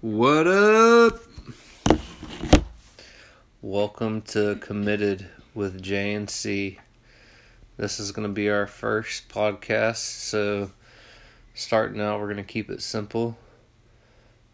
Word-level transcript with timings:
What 0.00 0.46
up? 0.46 1.18
Welcome 3.60 4.22
to 4.28 4.54
Committed 4.54 5.26
with 5.56 5.82
J 5.82 6.14
and 6.14 6.30
C. 6.30 6.78
This 7.76 7.98
is 7.98 8.12
going 8.12 8.28
to 8.28 8.32
be 8.32 8.48
our 8.48 8.68
first 8.68 9.28
podcast, 9.28 9.96
so 9.96 10.70
starting 11.52 12.00
out, 12.00 12.20
we're 12.20 12.32
going 12.32 12.36
to 12.36 12.44
keep 12.44 12.70
it 12.70 12.80
simple 12.80 13.36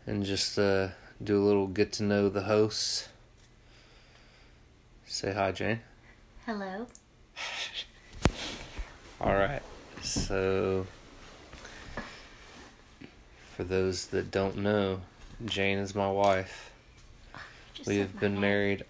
and 0.06 0.24
just 0.24 0.58
uh, 0.58 0.88
do 1.22 1.38
a 1.38 1.44
little 1.44 1.66
get 1.66 1.92
to 1.92 2.04
know 2.04 2.30
the 2.30 2.44
hosts. 2.44 3.10
Say 5.04 5.34
hi, 5.34 5.52
Jane. 5.52 5.80
Hello. 6.46 6.86
All 9.20 9.34
right, 9.34 9.62
so 10.00 10.86
for 13.54 13.64
those 13.64 14.06
that 14.06 14.30
don't 14.30 14.56
know, 14.56 15.02
Jane 15.44 15.78
is 15.78 15.94
my 15.94 16.10
wife. 16.10 16.70
Just 17.74 17.88
we 17.88 17.98
have 17.98 18.18
been 18.20 18.40
married. 18.40 18.84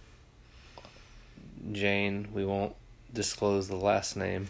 Jane, 1.73 2.29
we 2.33 2.45
won't 2.45 2.75
disclose 3.13 3.69
the 3.69 3.77
last 3.77 4.17
name. 4.17 4.49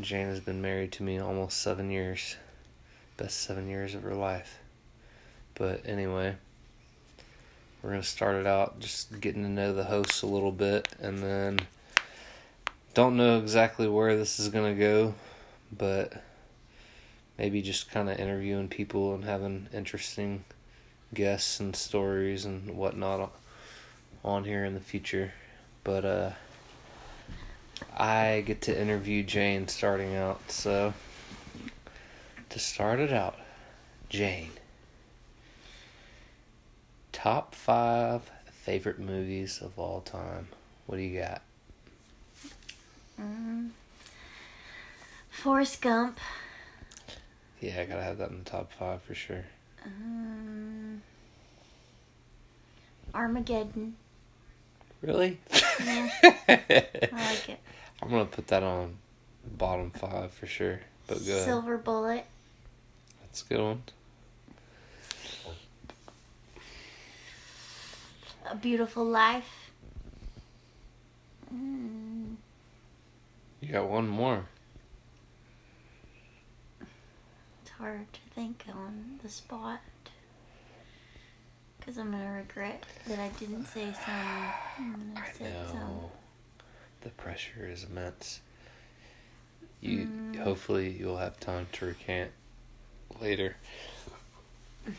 Jane 0.00 0.26
has 0.26 0.40
been 0.40 0.62
married 0.62 0.92
to 0.92 1.02
me 1.02 1.18
almost 1.18 1.60
seven 1.60 1.90
years. 1.90 2.36
Best 3.16 3.42
seven 3.42 3.68
years 3.68 3.94
of 3.94 4.02
her 4.02 4.14
life. 4.14 4.58
But 5.54 5.82
anyway, 5.86 6.34
we're 7.82 7.90
going 7.90 8.02
to 8.02 8.08
start 8.08 8.36
it 8.36 8.46
out 8.46 8.80
just 8.80 9.20
getting 9.20 9.42
to 9.42 9.48
know 9.48 9.72
the 9.72 9.84
hosts 9.84 10.22
a 10.22 10.26
little 10.26 10.50
bit 10.50 10.88
and 10.98 11.18
then 11.18 11.60
don't 12.94 13.16
know 13.16 13.38
exactly 13.38 13.86
where 13.86 14.16
this 14.16 14.40
is 14.40 14.48
going 14.48 14.74
to 14.74 14.80
go, 14.80 15.14
but 15.76 16.22
maybe 17.38 17.62
just 17.62 17.90
kind 17.90 18.08
of 18.08 18.18
interviewing 18.18 18.68
people 18.68 19.14
and 19.14 19.24
having 19.24 19.68
interesting 19.72 20.44
guests 21.12 21.60
and 21.60 21.74
stories 21.76 22.44
and 22.44 22.76
whatnot 22.76 23.32
on 24.24 24.44
here 24.44 24.64
in 24.64 24.74
the 24.74 24.80
future. 24.80 25.32
But 25.82 26.04
uh 26.04 26.30
I 27.96 28.42
get 28.46 28.62
to 28.62 28.80
interview 28.80 29.22
Jane 29.22 29.68
starting 29.68 30.14
out, 30.14 30.40
so 30.50 30.94
to 32.50 32.58
start 32.58 33.00
it 33.00 33.12
out, 33.12 33.36
Jane. 34.08 34.50
Top 37.12 37.54
five 37.54 38.30
favorite 38.50 38.98
movies 38.98 39.60
of 39.60 39.78
all 39.78 40.00
time. 40.00 40.48
What 40.86 40.96
do 40.96 41.02
you 41.02 41.20
got? 41.20 41.42
Mm. 43.20 43.70
Forrest 45.30 45.80
Gump. 45.80 46.18
Yeah, 47.64 47.80
I 47.80 47.84
gotta 47.86 48.02
have 48.02 48.18
that 48.18 48.28
in 48.28 48.40
the 48.44 48.50
top 48.50 48.70
five 48.72 49.00
for 49.00 49.14
sure. 49.14 49.42
Um, 49.86 51.00
Armageddon. 53.14 53.96
Really? 55.00 55.38
Yeah, 55.82 56.10
I 56.46 57.08
like 57.10 57.48
it. 57.48 57.58
I'm 58.02 58.10
gonna 58.10 58.26
put 58.26 58.48
that 58.48 58.62
on 58.62 58.96
bottom 59.56 59.90
five 59.92 60.30
for 60.32 60.46
sure. 60.46 60.80
But 61.06 61.24
go 61.24 61.32
ahead. 61.32 61.44
Silver 61.46 61.78
Bullet. 61.78 62.26
That's 63.22 63.40
a 63.40 63.46
good 63.46 63.60
one. 63.62 63.82
A 68.50 68.56
Beautiful 68.56 69.06
Life. 69.06 69.70
Mm, 71.54 72.34
You 73.62 73.72
got 73.72 73.88
one 73.88 74.06
more. 74.06 74.44
it's 77.62 77.63
hard 77.78 78.12
to 78.12 78.20
think 78.34 78.64
on 78.72 79.20
the 79.22 79.28
spot. 79.28 79.80
Because 81.78 81.98
I'm 81.98 82.10
going 82.10 82.22
to 82.22 82.28
regret 82.30 82.82
that 83.08 83.18
I 83.18 83.28
didn't 83.38 83.66
say 83.66 83.92
some. 84.06 84.52
I'm 84.78 85.14
to 85.16 85.38
say 85.38 85.52
some. 85.70 86.00
The 87.02 87.10
pressure 87.10 87.68
is 87.70 87.84
immense. 87.84 88.40
You 89.80 90.06
Mm. 90.06 90.36
hopefully 90.38 90.88
you'll 90.98 91.18
have 91.18 91.38
time 91.38 91.66
to 91.72 91.86
recant 91.86 92.30
later. 93.20 93.56
I 94.86 94.92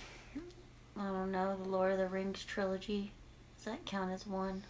don't 1.08 1.32
know, 1.32 1.58
the 1.62 1.68
Lord 1.70 1.94
of 1.94 1.98
the 1.98 2.08
Rings 2.08 2.44
trilogy. 2.46 3.12
Does 3.58 3.66
that 3.66 3.84
count 3.86 4.12
as 4.12 4.28
one? 4.28 4.62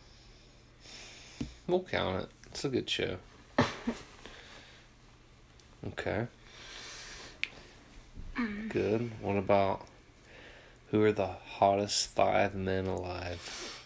We'll 1.67 1.83
count 1.83 2.23
it. 2.23 2.29
It's 2.47 2.63
a 2.63 2.69
good 2.69 2.89
show. 2.89 3.17
Okay. 5.87 6.25
Good. 8.69 9.11
What 9.21 9.37
about 9.37 9.85
who 10.91 11.01
are 11.03 11.11
the 11.11 11.27
hottest 11.27 12.09
five 12.09 12.55
men 12.55 12.87
alive? 12.87 13.83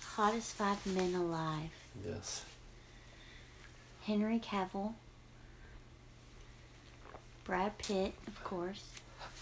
Hottest 0.00 0.54
five 0.54 0.84
men 0.86 1.14
alive. 1.14 1.70
Yes. 2.04 2.44
Henry 4.04 4.38
Cavill. 4.38 4.94
Brad 7.44 7.78
Pitt, 7.78 8.14
of 8.26 8.42
course. 8.42 8.82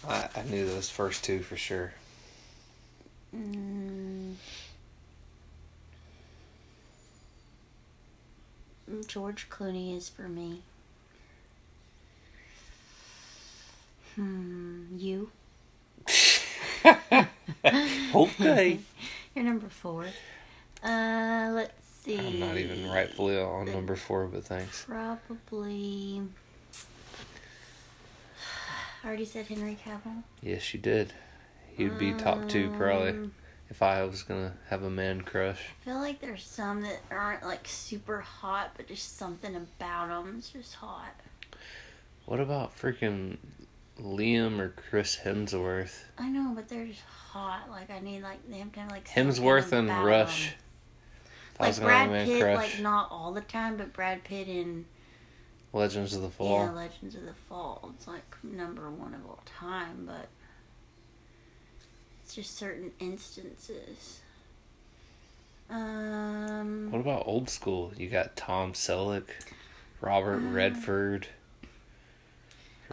I, 0.07 0.29
I 0.37 0.43
knew 0.43 0.67
those 0.67 0.91
first 0.91 1.25
two 1.25 1.41
for 1.41 1.57
sure. 1.57 1.95
Mm. 3.35 4.35
George 9.07 9.49
Clooney 9.49 9.97
is 9.97 10.09
for 10.09 10.29
me. 10.29 10.63
Hmm, 14.17 14.97
you? 14.97 15.31
Okay. 18.15 18.79
You're 19.35 19.45
number 19.45 19.69
four. 19.69 20.05
Uh, 20.83 21.51
let's 21.53 21.73
see. 22.03 22.19
I'm 22.19 22.39
not 22.39 22.57
even 22.57 22.89
rightfully 22.89 23.39
on 23.41 23.67
number 23.73 23.97
four, 23.97 24.27
but 24.27 24.45
thanks. 24.45 24.85
Probably. 24.85 26.23
I 29.03 29.07
already 29.07 29.25
said 29.25 29.47
Henry 29.47 29.77
Cavill. 29.85 30.23
Yes, 30.43 30.73
you 30.75 30.81
did. 30.81 31.13
You'd 31.77 31.99
be 31.99 32.13
top 32.13 32.49
two 32.49 32.71
probably 32.79 33.11
Um, 33.11 33.33
if 33.69 33.83
I 33.83 34.05
was 34.05 34.23
gonna 34.23 34.53
have 34.69 34.85
a 34.85 34.91
man 34.91 35.23
crush. 35.23 35.61
I 35.81 35.85
feel 35.85 35.99
like 35.99 36.21
there's 36.21 36.45
some 36.45 36.83
that 36.83 37.01
aren't 37.11 37.43
like 37.43 37.67
super 37.67 38.21
hot, 38.21 38.71
but 38.77 38.87
just 38.87 39.17
something 39.17 39.57
about 39.57 40.09
them 40.09 40.37
is 40.39 40.51
just 40.51 40.75
hot. 40.77 41.15
What 42.27 42.39
about 42.39 42.79
freaking 42.79 43.39
Liam 44.01 44.59
or 44.59 44.71
Chris 44.71 45.19
Hemsworth? 45.25 46.03
I 46.19 46.29
know, 46.29 46.53
but 46.55 46.69
they're 46.69 46.87
just 46.87 47.03
hot. 47.03 47.69
Like 47.71 47.91
I 47.91 48.01
need 48.01 48.23
like 48.23 48.43
them 48.49 48.59
have 48.59 48.73
to 48.73 48.81
have 48.81 48.91
like 48.91 49.09
Hemsworth 49.09 49.73
and 49.73 49.89
Rush. 49.89 50.47
them. 50.49 50.55
Like 51.61 51.77
Brad 51.81 52.27
Pitt, 52.27 52.41
crush. 52.43 52.57
like 52.57 52.81
not 52.83 53.09
all 53.13 53.33
the 53.33 53.41
time, 53.41 53.77
but 53.77 53.93
Brad 53.93 54.25
Pitt 54.25 54.49
in 54.49 54.87
Legends 55.73 56.15
of 56.15 56.23
the 56.23 56.29
Fall. 56.31 56.65
yeah, 56.67 56.71
Legends 56.73 57.15
of 57.15 57.25
the 57.25 57.35
Fall. 57.35 57.93
It's 57.97 58.09
like 58.09 58.25
number 58.43 58.91
one 58.91 59.15
of 59.15 59.25
all 59.25 59.39
time, 59.47 60.03
but 60.07 60.29
it's 62.25 62.35
just 62.35 62.57
certain 62.57 62.91
instances. 62.99 64.21
Um. 65.71 66.89
What 66.91 67.01
about 67.01 67.23
old 67.27 67.49
school? 67.49 67.93
You 67.97 68.09
got 68.09 68.37
Tom 68.37 68.73
Selleck, 68.73 69.25
Robert 70.01 70.37
Uh, 70.43 70.51
Redford. 70.51 71.29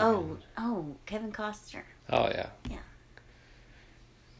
Oh, 0.01 0.37
oh, 0.57 0.95
Kevin 1.05 1.31
Costner. 1.31 1.83
Oh 2.09 2.27
yeah. 2.27 2.47
Yeah. 2.69 2.77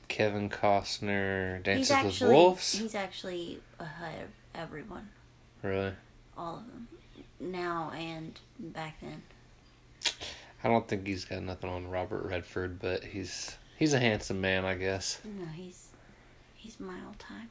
Kevin 0.07 0.49
Costner, 0.49 1.57
he's 1.57 1.87
Dances 1.87 1.91
actually 1.91 2.27
with 2.27 2.35
Wolves. 2.35 2.71
he's 2.77 2.95
actually 2.95 3.59
ahead 3.79 4.23
of 4.23 4.29
everyone, 4.59 5.07
Really? 5.63 5.93
all 6.37 6.57
of 6.57 6.65
them, 6.67 6.87
now 7.39 7.91
and 7.95 8.37
back 8.59 8.97
then. 9.01 9.21
I 10.63 10.67
don't 10.67 10.85
think 10.87 11.07
he's 11.07 11.23
got 11.25 11.41
nothing 11.43 11.69
on 11.69 11.89
Robert 11.89 12.25
Redford, 12.25 12.77
but 12.79 13.03
he's 13.05 13.55
he's 13.79 13.93
a 13.93 13.99
handsome 13.99 14.41
man, 14.41 14.65
I 14.65 14.75
guess. 14.75 15.19
No, 15.23 15.45
he's 15.55 15.87
he's 16.55 16.77
my 16.79 16.93
all 17.07 17.15
time. 17.17 17.49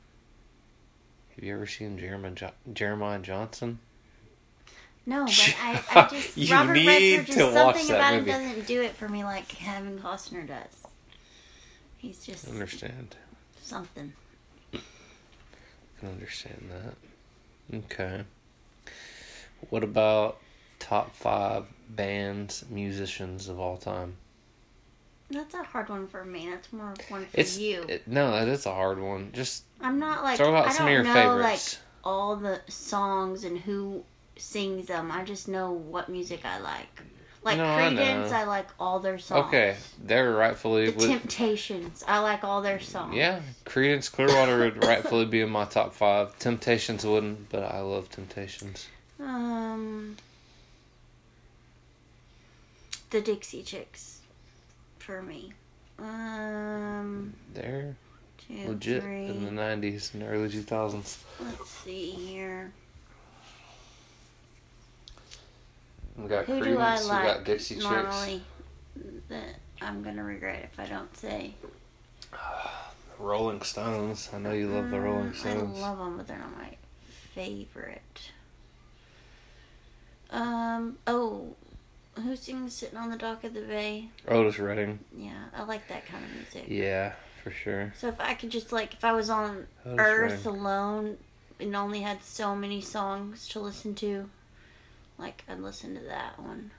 Have 1.35 1.43
you 1.45 1.55
ever 1.55 1.67
seen 1.67 1.99
Jeremiah 1.99 2.33
jo- 2.33 2.51
Jeremiah 2.75 3.21
Johnson? 3.21 3.79
No, 5.07 5.25
but 5.25 5.57
I, 5.61 5.83
I 5.91 6.09
just 6.11 6.37
You 6.37 6.55
Robert 6.55 6.75
need 6.75 6.87
Redford 6.87 7.27
just 7.27 7.39
to 7.39 7.45
watch 7.47 7.77
something 7.77 7.89
that 7.89 7.97
about 7.99 8.15
movie. 8.21 8.31
him 8.31 8.49
doesn't 8.49 8.67
do 8.67 8.83
it 8.83 8.93
for 8.93 9.09
me 9.09 9.25
like 9.25 9.49
Kevin 9.49 9.99
Costner 9.99 10.47
does. 10.47 10.85
He's 11.99 12.25
just 12.25 12.47
I 12.49 12.53
understand. 12.53 13.17
something. 13.63 14.13
I 14.75 14.79
can 16.01 16.09
understand 16.11 16.71
that. 16.71 17.77
Okay. 17.77 18.25
What 19.71 19.85
about 19.85 20.39
top 20.79 21.15
five 21.15 21.67
bands, 21.89 22.65
musicians 22.71 23.49
of 23.49 23.59
all 23.61 23.77
time? 23.77 24.17
That's 25.31 25.55
a 25.55 25.63
hard 25.63 25.89
one 25.89 26.09
for 26.09 26.25
me. 26.25 26.49
That's 26.51 26.73
more 26.73 26.95
one 27.09 27.25
for 27.27 27.41
It's 27.41 27.57
you. 27.59 27.83
it- 27.89 28.09
no, 28.09 28.45
that's 28.47 28.67
a 28.67 28.75
hard 28.75 28.99
one. 29.01 29.31
Just 29.33 29.65
I'm 29.81 29.99
not 29.99 30.25
like 30.25 30.37
throw 30.39 30.55
out 30.57 30.69
I 30.69 30.73
some 30.73 30.87
don't 30.87 30.89
of 30.89 30.93
your 30.95 31.05
know 31.05 31.13
favorites. 31.39 31.75
like 31.77 31.83
all 32.05 32.37
the 32.37 32.61
songs 32.69 33.45
and 33.45 33.59
who 33.59 34.03
sings 34.41 34.87
them. 34.87 35.11
I 35.13 35.25
just 35.25 35.49
know 35.49 35.73
what 35.73 36.09
music 36.09 36.41
I 36.45 36.59
like. 36.61 37.03
Like 37.43 37.57
No, 37.57 37.65
I 37.65 37.83
Creedence, 37.91 38.31
know. 38.31 38.37
I, 38.37 38.45
like 38.45 38.67
all 38.79 38.99
their 39.01 39.19
songs. 39.19 39.47
Okay, 39.47 39.77
they're 40.05 40.33
rightfully 40.33 40.91
The 40.91 40.97
with, 40.97 41.07
Temptations, 41.09 42.05
I 42.07 42.19
like 42.19 42.45
all 42.45 42.61
their 42.61 42.81
songs. 42.81 43.15
yeah. 43.17 43.41
Creedence 43.65 44.13
Clearwater 44.13 44.59
would 44.59 44.85
rightfully 44.85 45.25
be 45.25 45.41
in 45.41 45.49
my 45.49 45.65
top 45.65 45.95
five. 45.95 46.39
Temptations 46.39 47.05
wouldn't, 47.07 47.49
but 47.49 47.63
I 47.63 47.81
love 47.81 48.11
Temptations. 48.11 48.89
Um, 49.19 50.17
the 53.11 53.21
Dixie 53.21 53.63
Chicks, 53.63 54.21
for 54.99 55.23
me. 55.23 55.53
Um, 55.99 57.35
They're 57.55 57.97
two, 58.47 58.69
legit 58.69 59.03
three. 59.03 59.27
in 59.27 59.45
the 59.45 59.51
'90s 59.51 60.15
and 60.15 60.23
early 60.23 60.49
2000s. 60.49 61.19
Let's 61.41 61.71
see 61.71 62.11
here. 62.11 62.40
We 66.23 66.29
got 66.29 66.45
Who 66.45 66.61
Creedence, 66.61 66.65
do 66.65 66.79
I 66.79 66.99
we 67.01 67.05
like 67.07 67.25
got 67.25 67.45
Dixie 67.45 67.75
Chicks. 67.77 68.41
That 69.29 69.57
I'm 69.81 70.03
gonna 70.03 70.25
regret 70.25 70.69
if 70.73 70.79
I 70.79 70.87
don't 70.87 71.17
say. 71.17 71.55
Rolling 73.19 73.63
Stones. 73.63 74.29
I 74.33 74.39
know 74.39 74.53
you 74.53 74.69
love 74.69 74.91
the 74.91 75.01
Rolling 75.01 75.31
Mm, 75.33 75.37
Stones. 75.37 75.79
I 75.79 75.81
love 75.81 75.99
them, 75.99 76.17
but 76.17 76.27
they're 76.27 76.39
not 76.39 76.57
my 76.57 76.77
favorite. 77.35 78.31
Um. 80.31 80.99
Oh, 81.07 81.55
who 82.17 82.37
sings 82.37 82.75
"Sitting 82.75 82.99
on 82.99 83.11
the 83.11 83.17
Dock 83.17 83.45
of 83.45 83.55
the 83.55 83.63
Bay"? 83.63 84.11
Otis 84.29 84.59
Redding. 84.59 85.01
Yeah, 85.17 85.45
I 85.55 85.65
like 85.65 85.89
that 85.89 86.07
kind 86.07 86.25
of 86.25 86.31
music. 86.35 86.65
Yeah, 86.69 87.13
for 87.43 87.51
sure. 87.51 87.93
So 87.99 88.09
if 88.09 88.21
I 88.21 88.35
could 88.35 88.51
just 88.51 88.73
like, 88.73 88.95
if 88.95 89.05
I 89.05 89.13
was 89.13 89.29
on 89.31 89.67
Otis 89.85 89.99
Earth 89.99 90.47
Redding. 90.47 90.61
alone 90.61 91.17
and 91.59 91.75
only 91.77 92.01
had 92.03 92.23
so 92.23 92.55
many 92.55 92.81
songs 92.81 93.49
to 93.49 93.61
listen 93.61 93.95
to, 93.97 94.31
like 95.21 95.45
I'd 95.49 95.61
listen 95.61 95.95
to 95.95 96.01
that 96.03 96.39
one, 96.39 96.71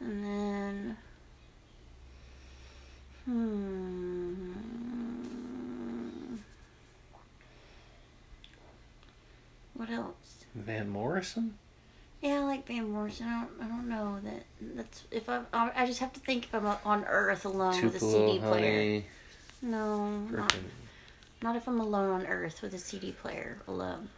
and 0.00 0.24
then. 0.24 0.96
Hmm. 3.24 4.52
What 9.74 9.90
else? 9.90 10.44
Van 10.54 10.88
Morrison. 10.88 11.54
Yeah, 12.20 12.40
I 12.40 12.44
like 12.44 12.66
Van 12.68 12.88
Morrison. 12.90 13.26
I 13.26 13.40
don't, 13.40 13.50
I 13.62 13.68
don't 13.68 13.88
know 13.88 14.20
that 14.22 14.44
that's 14.76 15.04
if 15.10 15.28
I 15.28 15.42
I 15.52 15.86
just 15.86 15.98
have 16.00 16.12
to 16.12 16.20
think 16.20 16.44
if 16.44 16.54
I'm 16.54 16.66
on 16.84 17.04
Earth 17.04 17.44
alone 17.44 17.82
with 17.82 17.96
a 17.96 18.00
CD 18.00 18.38
player. 18.38 18.76
Honey. 18.76 19.04
No, 19.60 20.08
not, 20.08 20.54
not 21.42 21.56
if 21.56 21.68
I'm 21.68 21.80
alone 21.80 22.10
on 22.10 22.26
Earth 22.26 22.62
with 22.62 22.74
a 22.74 22.78
CD 22.78 23.12
player 23.12 23.58
alone. 23.66 24.08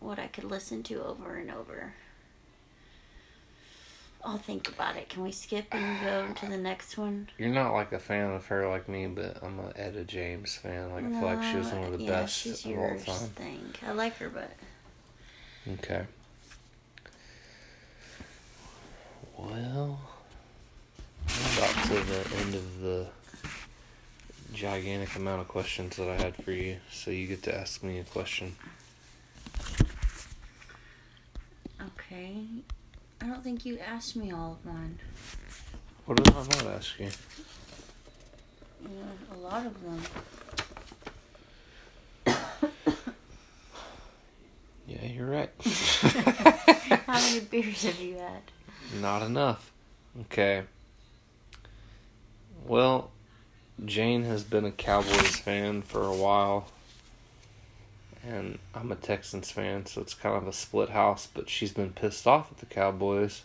What 0.00 0.18
I 0.18 0.26
could 0.26 0.44
listen 0.44 0.82
to 0.84 1.02
over 1.04 1.36
and 1.36 1.50
over. 1.50 1.94
I'll 4.22 4.38
think 4.38 4.68
about 4.68 4.96
it. 4.96 5.08
Can 5.08 5.22
we 5.22 5.32
skip 5.32 5.66
and 5.72 6.00
go 6.04 6.32
to 6.34 6.46
the 6.46 6.58
next 6.58 6.98
one? 6.98 7.28
You're 7.38 7.48
not 7.48 7.72
like 7.72 7.92
a 7.92 7.98
fan 7.98 8.30
of 8.32 8.46
her 8.46 8.68
like 8.68 8.88
me, 8.88 9.06
but 9.06 9.42
I'm 9.42 9.58
a 9.58 9.72
Etta 9.76 10.04
James 10.04 10.54
fan. 10.56 10.90
Like 10.90 11.04
I 11.04 11.10
feel 11.10 11.22
like 11.22 11.42
she 11.42 11.56
was 11.56 11.72
one 11.72 11.84
of 11.84 11.92
the 11.98 12.04
yeah, 12.04 12.10
best 12.22 12.34
she's 12.36 12.64
of 12.66 12.76
all 12.76 12.98
time. 12.98 13.28
thing. 13.28 13.74
I 13.86 13.92
like 13.92 14.16
her, 14.18 14.28
but 14.28 14.50
Okay. 15.74 16.04
Well, 19.38 20.00
we're 21.28 21.64
about 21.64 21.84
to 21.86 21.94
the 21.94 22.36
end 22.38 22.54
of 22.54 22.80
the 22.80 23.06
gigantic 24.52 25.16
amount 25.16 25.40
of 25.40 25.48
questions 25.48 25.96
that 25.96 26.08
I 26.08 26.16
had 26.16 26.36
for 26.36 26.52
you, 26.52 26.78
so 26.90 27.10
you 27.10 27.26
get 27.26 27.42
to 27.44 27.54
ask 27.56 27.82
me 27.82 27.98
a 27.98 28.04
question. 28.04 28.56
Okay. 32.10 32.42
I 33.20 33.26
don't 33.26 33.42
think 33.42 33.66
you 33.66 33.78
asked 33.78 34.16
me 34.16 34.32
all 34.32 34.52
of 34.52 34.64
mine. 34.64 34.98
What 36.06 36.22
did 36.22 36.34
I 36.34 36.40
not 36.40 36.66
ask 36.76 36.98
you? 36.98 37.10
Yeah, 38.82 39.34
a 39.34 39.38
lot 39.38 39.66
of 39.66 39.74
them. 39.82 40.02
Yeah, 44.86 45.06
you're 45.06 45.26
right. 45.26 45.50
How 47.06 47.20
many 47.20 47.38
beers 47.38 47.84
have 47.84 48.00
you 48.00 48.16
had? 48.16 48.42
Not 49.00 49.22
enough. 49.22 49.70
Okay. 50.22 50.64
Well, 52.66 53.12
Jane 53.84 54.24
has 54.24 54.42
been 54.42 54.64
a 54.64 54.72
Cowboys 54.72 55.36
fan 55.36 55.82
for 55.82 56.02
a 56.02 56.12
while. 56.12 56.72
And 58.26 58.58
I'm 58.74 58.92
a 58.92 58.96
Texans 58.96 59.50
fan, 59.50 59.86
so 59.86 60.00
it's 60.02 60.14
kind 60.14 60.36
of 60.36 60.46
a 60.46 60.52
split 60.52 60.90
house, 60.90 61.26
but 61.32 61.48
she's 61.48 61.72
been 61.72 61.90
pissed 61.90 62.26
off 62.26 62.50
at 62.50 62.58
the 62.58 62.66
Cowboys 62.66 63.42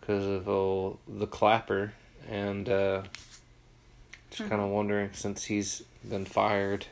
because 0.00 0.26
of 0.26 0.48
oh, 0.48 0.98
the 1.06 1.26
clapper. 1.26 1.92
And 2.28 2.68
uh, 2.68 3.02
just 4.30 4.48
kind 4.48 4.62
of 4.62 4.70
wondering 4.70 5.10
since 5.12 5.44
he's 5.44 5.82
been 6.08 6.24
fired 6.24 6.86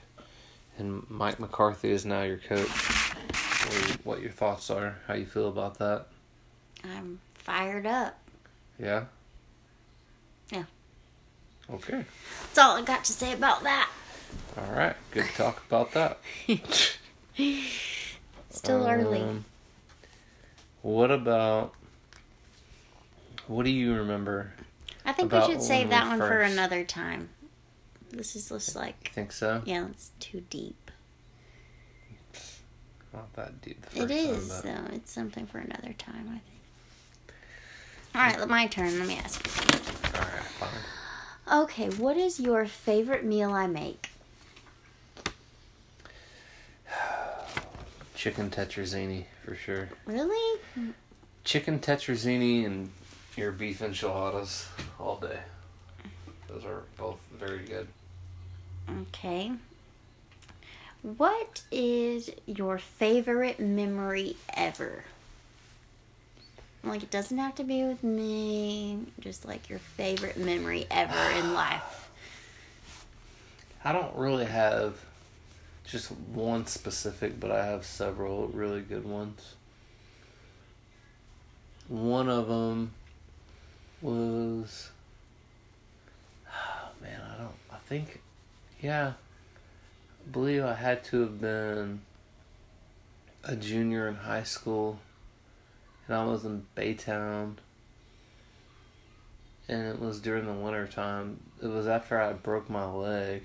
and 0.79 1.05
Mike 1.11 1.41
McCarthy 1.41 1.91
is 1.91 2.07
now 2.07 2.23
your 2.23 2.39
coach, 2.39 2.69
what, 2.69 3.99
what 4.05 4.23
your 4.23 4.31
thoughts 4.31 4.71
are, 4.71 4.97
how 5.07 5.15
you 5.15 5.27
feel 5.27 5.49
about 5.49 5.79
that. 5.79 6.07
I'm 6.85 7.19
fired 7.35 7.85
up. 7.85 8.17
Yeah? 8.79 9.05
Yeah. 10.51 10.65
Okay. 11.73 12.05
That's 12.43 12.59
all 12.59 12.77
I 12.77 12.83
got 12.83 13.05
to 13.05 13.13
say 13.13 13.33
about 13.33 13.65
that. 13.65 13.91
All 14.57 14.73
right. 14.75 14.97
Good 15.13 15.27
talk 15.37 15.63
about 15.69 15.93
that. 15.93 16.19
Still 18.51 18.87
early. 18.87 19.21
Um, 19.21 19.45
What 20.83 21.11
about. 21.11 21.75
What 23.47 23.65
do 23.65 23.71
you 23.71 23.95
remember? 23.95 24.53
I 25.05 25.13
think 25.13 25.33
we 25.33 25.41
should 25.47 25.63
save 25.63 25.91
that 25.91 26.07
one 26.07 26.19
for 26.19 26.41
another 26.41 26.85
time. 26.85 27.31
This 28.11 28.37
is 28.37 28.49
just 28.49 28.75
like, 28.77 29.11
Think 29.13 29.33
so? 29.33 29.63
yeah, 29.65 29.87
it's 29.87 30.11
too 30.19 30.43
deep. 30.51 30.91
Not 33.13 33.33
that 33.35 33.61
deep. 33.63 33.87
It 33.95 34.09
first 34.09 34.63
time, 34.63 34.85
though. 34.91 34.95
It's 34.95 35.11
something 35.13 35.47
for 35.47 35.59
another 35.59 35.95
time, 35.95 36.27
I 36.29 36.41
think. 36.41 36.45
All 38.15 38.23
right, 38.23 38.49
my 38.49 38.67
turn. 38.67 38.99
Let 38.99 39.09
me 39.09 39.17
ask 39.17 39.47
you. 39.47 39.79
All 40.15 40.27
right, 40.27 40.43
fine. 40.43 41.63
Okay, 41.63 41.89
what 41.91 42.17
is 42.17 42.39
your 42.39 42.67
favorite 42.67 43.25
meal 43.25 43.53
I 43.53 43.67
make? 43.67 44.11
Chicken 48.19 48.51
tetrazzini 48.51 49.27
for 49.45 49.55
sure. 49.55 49.89
Really? 50.05 50.61
Chicken 51.45 51.79
tetrazzini 51.79 52.67
and 52.67 52.91
your 53.37 53.53
beef 53.53 53.81
enchiladas 53.81 54.69
all 54.99 55.19
day. 55.19 55.39
Those 56.49 56.65
are 56.65 56.83
both 56.97 57.21
very 57.39 57.61
good. 57.61 57.87
Okay. 59.03 59.53
What 61.03 61.63
is 61.71 62.29
your 62.45 62.79
favorite 62.79 63.61
memory 63.61 64.35
ever? 64.53 65.05
Like, 66.83 67.05
it 67.05 67.13
doesn't 67.13 67.39
have 67.39 67.55
to 67.55 67.65
be 67.65 67.85
with 67.85 68.03
me, 68.03 68.99
just 69.21 69.47
like 69.47 69.69
your 69.69 69.79
favorite 69.79 70.37
memory 70.37 70.89
ever 70.91 71.39
in 71.39 71.55
life. 71.55 72.11
I 73.85 73.93
don't 73.93 74.17
really 74.17 74.47
have 74.47 74.99
just 75.89 76.11
one 76.11 76.67
specific, 76.67 77.41
but 77.41 77.51
I 77.51 77.65
have 77.65 77.85
several 77.85 78.49
really 78.49 78.83
good 78.83 79.07
ones. 79.07 79.55
One 81.89 82.29
of 82.29 82.47
them 82.47 82.93
was, 84.03 84.91
oh 86.47 86.89
man, 87.03 87.21
I 87.23 87.39
don't, 87.39 87.55
I 87.73 87.77
think, 87.87 88.21
yeah, 88.83 89.15
I 89.17 90.31
believe 90.31 90.63
I 90.63 90.75
had 90.75 91.05
to 91.05 91.23
have 91.23 91.41
been 91.41 92.03
a 93.43 93.57
junior 93.57 94.09
in 94.09 94.17
high 94.17 94.43
school, 94.43 94.99
and 96.07 96.15
I 96.15 96.25
was 96.27 96.45
in 96.45 96.67
Baytown. 96.77 97.55
And 99.71 99.87
it 99.87 100.01
was 100.01 100.21
during 100.21 100.47
the 100.47 100.53
winter 100.53 100.87
time. 100.87 101.41
It 101.63 101.67
was 101.67 101.87
after 101.87 102.19
I 102.19 102.33
broke 102.33 102.71
my 102.71 102.87
leg 102.87 103.43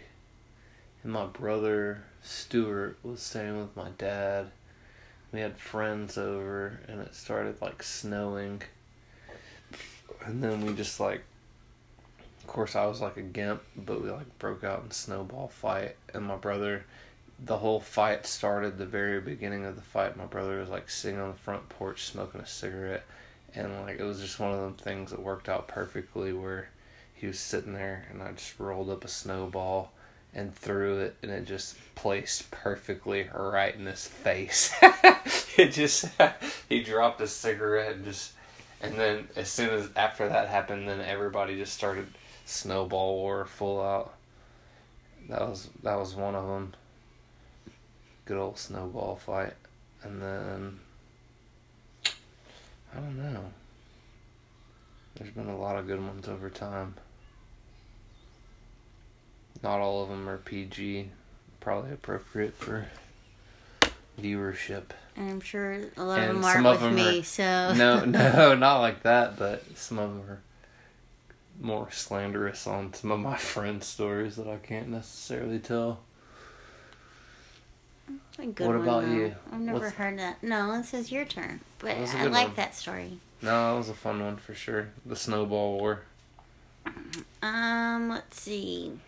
and 1.03 1.11
my 1.11 1.25
brother 1.25 2.03
Stuart 2.21 2.97
was 3.03 3.21
staying 3.21 3.59
with 3.59 3.75
my 3.75 3.89
dad. 3.97 4.47
We 5.31 5.41
had 5.41 5.57
friends 5.57 6.17
over, 6.17 6.79
and 6.87 7.01
it 7.01 7.13
started 7.13 7.61
like 7.61 7.83
snowing. 7.83 8.61
And 10.25 10.41
then 10.41 10.65
we 10.65 10.73
just 10.73 10.99
like, 10.99 11.23
of 12.39 12.47
course, 12.47 12.75
I 12.75 12.85
was 12.85 13.01
like 13.01 13.17
a 13.17 13.21
gimp, 13.21 13.61
but 13.75 14.01
we 14.01 14.09
like 14.09 14.39
broke 14.39 14.63
out 14.63 14.83
in 14.85 14.91
snowball 14.91 15.49
fight. 15.49 15.97
And 16.13 16.25
my 16.25 16.37
brother, 16.37 16.85
the 17.43 17.57
whole 17.57 17.81
fight 17.81 18.25
started 18.25 18.77
the 18.77 18.85
very 18.85 19.19
beginning 19.19 19.65
of 19.65 19.75
the 19.75 19.81
fight. 19.81 20.15
My 20.15 20.25
brother 20.25 20.59
was 20.59 20.69
like 20.69 20.89
sitting 20.89 21.19
on 21.19 21.31
the 21.31 21.37
front 21.37 21.67
porch 21.67 22.03
smoking 22.03 22.39
a 22.41 22.47
cigarette, 22.47 23.03
and 23.53 23.81
like 23.81 23.99
it 23.99 24.03
was 24.03 24.21
just 24.21 24.39
one 24.39 24.53
of 24.53 24.59
them 24.59 24.75
things 24.75 25.11
that 25.11 25.21
worked 25.21 25.49
out 25.49 25.67
perfectly 25.67 26.31
where 26.31 26.69
he 27.13 27.27
was 27.27 27.39
sitting 27.39 27.73
there, 27.73 28.05
and 28.09 28.21
I 28.21 28.31
just 28.31 28.59
rolled 28.59 28.89
up 28.89 29.03
a 29.03 29.09
snowball 29.09 29.91
and 30.35 30.55
threw 30.55 30.99
it 30.99 31.15
and 31.21 31.31
it 31.31 31.45
just 31.45 31.75
placed 31.95 32.49
perfectly 32.51 33.29
right 33.33 33.75
in 33.75 33.85
his 33.85 34.07
face. 34.07 34.73
it 35.57 35.69
just 35.71 36.09
he 36.69 36.83
dropped 36.83 37.21
a 37.21 37.27
cigarette 37.27 37.95
and 37.95 38.05
just 38.05 38.33
And 38.81 38.95
then 38.95 39.27
as 39.35 39.49
soon 39.49 39.69
as 39.69 39.89
after 39.95 40.27
that 40.27 40.49
happened, 40.49 40.87
then 40.87 41.01
everybody 41.01 41.55
just 41.55 41.73
started 41.73 42.07
snowball 42.45 43.15
war 43.15 43.45
full 43.45 43.81
out. 43.81 44.13
That 45.29 45.41
was 45.41 45.69
that 45.83 45.95
was 45.95 46.15
one 46.15 46.35
of 46.35 46.45
them. 46.47 46.73
Good 48.25 48.37
old 48.37 48.57
snowball 48.57 49.15
fight, 49.15 49.53
and 50.03 50.21
then 50.21 50.79
I 52.05 52.99
don't 52.99 53.17
know. 53.17 53.45
There's 55.15 55.31
been 55.31 55.49
a 55.49 55.57
lot 55.57 55.77
of 55.77 55.87
good 55.87 55.99
ones 55.99 56.27
over 56.27 56.49
time. 56.49 56.95
Not 59.63 59.79
all 59.79 60.03
of 60.03 60.09
them 60.09 60.27
are 60.29 60.37
PG. 60.37 61.09
Probably 61.59 61.91
appropriate 61.93 62.53
for 62.55 62.87
viewership. 64.19 64.83
And 65.15 65.29
I'm 65.29 65.41
sure 65.41 65.79
a 65.95 66.03
lot 66.03 66.19
of 66.19 66.27
them 66.27 66.43
aren't 66.43 66.65
of 66.65 66.73
with 66.73 66.81
them 66.81 66.95
me, 66.95 67.19
are- 67.19 67.23
so 67.23 67.73
No, 67.73 68.03
no, 68.05 68.55
not 68.59 68.79
like 68.79 69.03
that. 69.03 69.37
But 69.37 69.63
some 69.77 69.97
of 69.99 70.09
them 70.09 70.29
are 70.29 70.41
more 71.61 71.89
slanderous 71.91 72.67
on 72.67 72.93
some 72.93 73.11
of 73.11 73.19
my 73.19 73.37
friends' 73.37 73.85
stories 73.87 74.35
that 74.35 74.47
I 74.47 74.57
can't 74.57 74.89
necessarily 74.89 75.59
tell. 75.59 75.99
What 78.35 78.59
one, 78.59 78.75
about 78.77 79.03
though. 79.05 79.11
you? 79.11 79.35
I've 79.51 79.59
never 79.59 79.79
What's- 79.79 79.93
heard 79.95 80.19
that. 80.19 80.43
No, 80.43 80.75
this 80.77 80.93
is 80.93 81.11
your 81.11 81.23
turn. 81.25 81.61
But 81.79 81.89
That 81.89 81.99
was 82.01 82.13
a 82.13 82.17
I 82.17 82.23
like 82.25 82.47
one. 82.47 82.55
that 82.55 82.75
story. 82.75 83.19
No, 83.41 83.71
that 83.73 83.77
was 83.77 83.89
a 83.89 83.93
fun 83.93 84.21
one 84.21 84.37
for 84.37 84.53
sure. 84.55 84.89
The 85.05 85.15
snowball 85.15 85.77
war. 85.77 86.01
Um, 87.41 88.09
let's 88.09 88.41
see. 88.41 88.99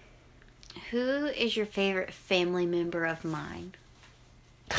Who 0.96 1.26
is 1.26 1.58
your 1.58 1.66
favorite 1.66 2.14
family 2.14 2.66
member 2.66 3.04
of 3.04 3.26
mine? 3.26 3.74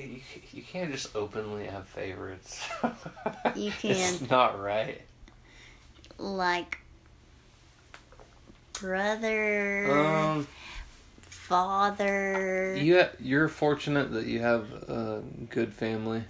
You, 0.00 0.20
you 0.52 0.62
can't 0.62 0.90
just 0.90 1.14
openly 1.14 1.66
have 1.66 1.86
favorites. 1.88 2.64
You 3.56 3.72
It's 3.82 4.30
not 4.30 4.60
right. 4.60 5.00
Like 6.18 6.78
brother, 8.80 10.24
Um, 10.32 10.46
father. 11.22 12.76
you 12.76 13.04
you're 13.20 13.48
fortunate 13.48 14.12
that 14.12 14.26
you 14.26 14.40
have 14.40 14.72
a 14.88 15.22
good 15.50 15.72
family. 15.72 16.22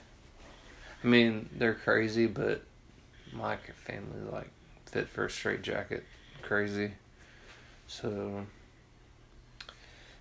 I 1.05 1.07
mean, 1.07 1.49
they're 1.55 1.75
crazy, 1.75 2.27
but 2.27 2.63
my 3.33 3.57
family 3.57 4.21
like 4.31 4.51
fit 4.87 5.09
for 5.09 5.27
a 5.27 5.31
straight 5.31 5.63
jacket, 5.63 6.05
crazy. 6.53 6.93
So 7.87 8.45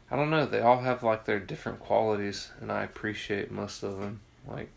I 0.10 0.16
don't 0.16 0.30
know. 0.30 0.46
They 0.46 0.62
all 0.62 0.80
have 0.80 1.04
like 1.04 1.26
their 1.26 1.42
different 1.42 1.82
qualities, 1.82 2.52
and 2.62 2.72
I 2.72 2.84
appreciate 2.84 3.52
most 3.52 3.84
of 3.84 4.00
them. 4.00 4.22
Like 4.48 4.70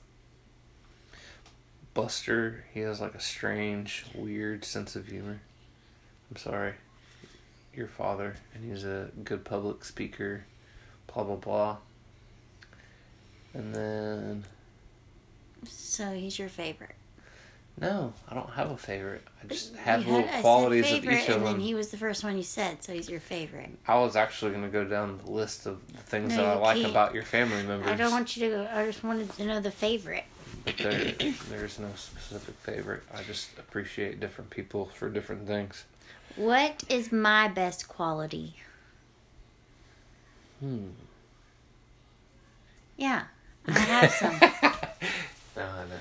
Buster, 1.95 2.65
he 2.75 2.81
has 2.81 3.01
like 3.01 3.15
a 3.15 3.21
strange, 3.21 4.05
weird 4.17 4.65
sense 4.65 4.97
of 4.97 5.07
humor. 5.07 5.43
I'm 6.29 6.37
sorry, 6.37 6.73
your 7.73 7.87
father, 7.87 8.35
and 8.53 8.69
he's 8.69 8.83
a 8.83 9.11
good 9.23 9.45
public 9.45 9.85
speaker. 9.85 10.47
Blah 11.07 11.23
blah 11.23 11.37
blah. 11.37 11.77
And 13.53 13.73
then 13.73 14.45
so 15.65 16.15
he's 16.15 16.37
your 16.37 16.49
favorite. 16.49 16.97
No, 17.81 18.13
I 18.31 18.35
don't 18.35 18.51
have 18.51 18.71
a 18.71 18.77
favorite. 18.77 19.23
I 19.43 19.47
just 19.49 19.75
have 19.77 20.07
little 20.07 20.29
qualities 20.41 20.91
of 20.93 21.05
each 21.05 21.29
of 21.29 21.37
and 21.37 21.47
them. 21.47 21.53
then 21.55 21.61
he 21.61 21.75
was 21.75 21.91
the 21.91 21.97
first 21.97 22.23
one 22.23 22.37
you 22.37 22.43
said, 22.45 22.83
so 22.85 22.93
he's 22.93 23.11
your 23.11 23.21
favorite. 23.21 23.71
I 23.89 23.97
was 23.99 24.15
actually 24.17 24.53
going 24.53 24.63
to 24.63 24.69
go 24.71 24.85
down 24.85 25.19
the 25.25 25.31
list 25.31 25.67
of 25.67 25.81
the 25.93 25.99
things 26.03 26.31
No, 26.37 26.43
that 26.45 26.47
I 26.47 26.55
like 26.61 26.77
can't. 26.79 26.91
about 26.91 27.15
your 27.15 27.25
family 27.25 27.63
members. 27.65 27.89
I 27.89 27.97
don't 27.97 28.13
want 28.13 28.37
you 28.37 28.49
to 28.49 28.57
go. 28.57 28.69
I 28.73 28.87
just 28.87 29.03
wanted 29.03 29.31
to 29.33 29.45
know 29.45 29.61
the 29.61 29.71
favorite. 29.73 30.25
but 30.65 30.77
there, 30.79 31.13
there's 31.51 31.79
no 31.81 31.89
specific 31.97 32.55
favorite. 32.63 33.03
I 33.13 33.23
just 33.25 33.59
appreciate 33.59 34.21
different 34.21 34.51
people 34.51 34.87
for 34.87 35.11
different 35.11 35.47
things. 35.47 35.85
What 36.37 36.85
is 36.89 37.11
my 37.13 37.49
best 37.49 37.89
quality? 37.89 38.55
Hmm. 40.61 40.89
Yeah, 42.97 43.25
I 43.67 43.73
have 43.73 44.11
some. 44.13 44.33
no, 45.57 45.63
I 45.63 45.85
know. 45.89 45.99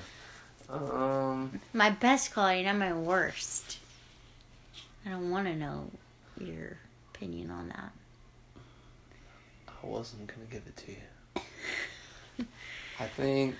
Um, 0.73 1.61
my 1.73 1.91
best 1.91 2.33
quality, 2.33 2.63
not 2.63 2.77
my 2.77 2.93
worst. 2.93 3.77
I 5.05 5.09
don't 5.09 5.29
want 5.29 5.45
to 5.47 5.55
know 5.55 5.91
your 6.39 6.77
opinion 7.13 7.51
on 7.51 7.67
that. 7.67 7.91
I 9.67 9.85
wasn't 9.85 10.25
gonna 10.27 10.45
give 10.49 10.63
it 10.65 10.77
to 10.77 10.91
you. 10.91 12.45
I 12.99 13.05
think 13.05 13.55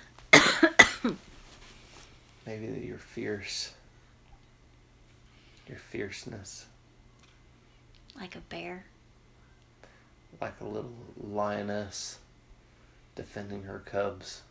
maybe 2.48 2.67
that 2.67 2.84
you're 2.84 2.98
fierce. 2.98 3.74
Your 5.67 5.77
fierceness, 5.77 6.65
Like 8.20 8.36
a 8.36 8.39
bear. 8.39 8.86
like 10.41 10.60
a 10.60 10.65
little 10.65 10.91
lioness 11.22 12.20
defending 13.15 13.63
her 13.63 13.79
cubs 13.79 14.41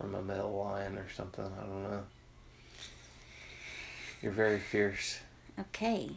from 0.00 0.14
a 0.14 0.22
male 0.22 0.64
lion 0.64 0.96
or 0.96 1.06
something. 1.14 1.44
I 1.44 1.62
don't 1.66 1.82
know. 1.82 2.02
You're 4.22 4.32
very 4.32 4.58
fierce. 4.58 5.20
Okay. 5.58 6.10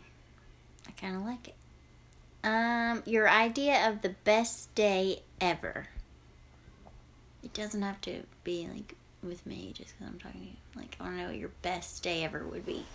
I 0.87 0.91
kind 0.91 1.17
of 1.17 1.23
like 1.23 1.49
it. 1.49 1.55
Um, 2.45 3.03
your 3.05 3.29
idea 3.29 3.89
of 3.89 4.01
the 4.01 4.15
best 4.23 4.73
day 4.75 5.21
ever. 5.41 5.87
It 7.43 7.53
doesn't 7.53 7.81
have 7.81 7.99
to 8.01 8.23
be 8.43 8.69
like 8.73 8.95
with 9.21 9.45
me 9.45 9.73
just 9.73 9.97
because 9.97 10.13
I'm 10.13 10.19
talking 10.19 10.41
to 10.41 10.47
you. 10.47 10.53
Like, 10.75 10.95
I 10.99 11.03
want 11.03 11.15
to 11.15 11.21
know 11.21 11.27
what 11.29 11.37
your 11.37 11.51
best 11.61 12.03
day 12.03 12.23
ever 12.23 12.45
would 12.45 12.65
be. 12.65 12.85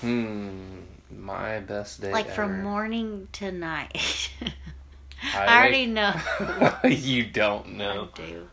Hmm. 0.00 0.80
My 1.10 1.60
best 1.60 2.00
day. 2.00 2.12
like 2.12 2.26
ever. 2.26 2.34
from 2.34 2.62
morning 2.62 3.28
to 3.32 3.50
night. 3.50 4.30
I, 5.34 5.44
I 5.44 5.58
already 5.58 5.86
know. 5.86 6.14
you 6.84 7.26
don't 7.26 7.74
know. 7.74 8.08
I 8.14 8.20
do. 8.20 8.48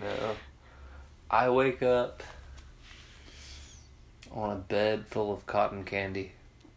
No. 0.00 0.36
I 1.30 1.50
wake 1.50 1.82
up 1.82 2.22
on 4.32 4.50
a 4.50 4.56
bed 4.56 5.06
full 5.08 5.32
of 5.32 5.46
cotton 5.46 5.84
candy. 5.84 6.32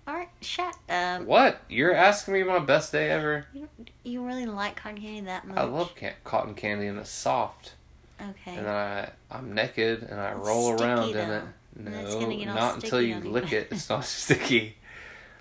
Alright, 0.07 0.29
shut 0.41 0.75
up. 0.89 1.21
What? 1.23 1.61
You're 1.69 1.93
asking 1.93 2.33
me 2.33 2.43
my 2.43 2.57
best 2.59 2.91
day 2.91 3.11
ever? 3.11 3.45
You, 3.53 3.69
you 4.03 4.25
really 4.25 4.47
like 4.47 4.75
cotton 4.77 4.99
candy 4.99 5.21
that 5.21 5.45
much? 5.45 5.57
I 5.57 5.63
love 5.63 5.93
can- 5.95 6.15
cotton 6.23 6.55
candy 6.55 6.87
and 6.87 6.97
it's 6.97 7.11
soft. 7.11 7.73
Okay. 8.19 8.55
And 8.55 8.65
then 8.65 8.75
I 8.75 9.09
I'm 9.29 9.53
naked 9.53 10.03
and 10.03 10.19
I 10.19 10.31
It's 10.31 10.47
roll 10.47 10.71
around 10.71 11.11
in 11.11 11.29
it. 11.29 11.43
No, 11.75 12.19
gonna 12.19 12.35
get 12.35 12.47
all 12.49 12.55
not 12.55 12.75
until 12.75 13.01
you 13.01 13.19
lick 13.19 13.53
it. 13.53 13.67
It's 13.71 13.89
not 13.89 14.03
sticky. 14.05 14.75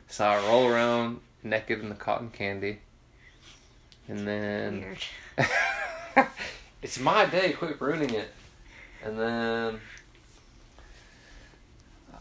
So 0.07 0.27
I 0.27 0.37
roll 0.47 0.69
around 0.69 1.21
naked 1.43 1.81
in 1.81 1.89
the 1.89 1.95
cotton 1.95 2.31
candy. 2.31 2.81
And 4.07 4.29
then 4.29 4.81
Weird. 4.81 6.27
it's 6.83 6.99
my 7.01 7.25
day. 7.25 7.53
Quit 7.53 7.81
ruining 7.81 8.11
it. 8.11 8.29
And 9.05 9.19
then 9.19 9.81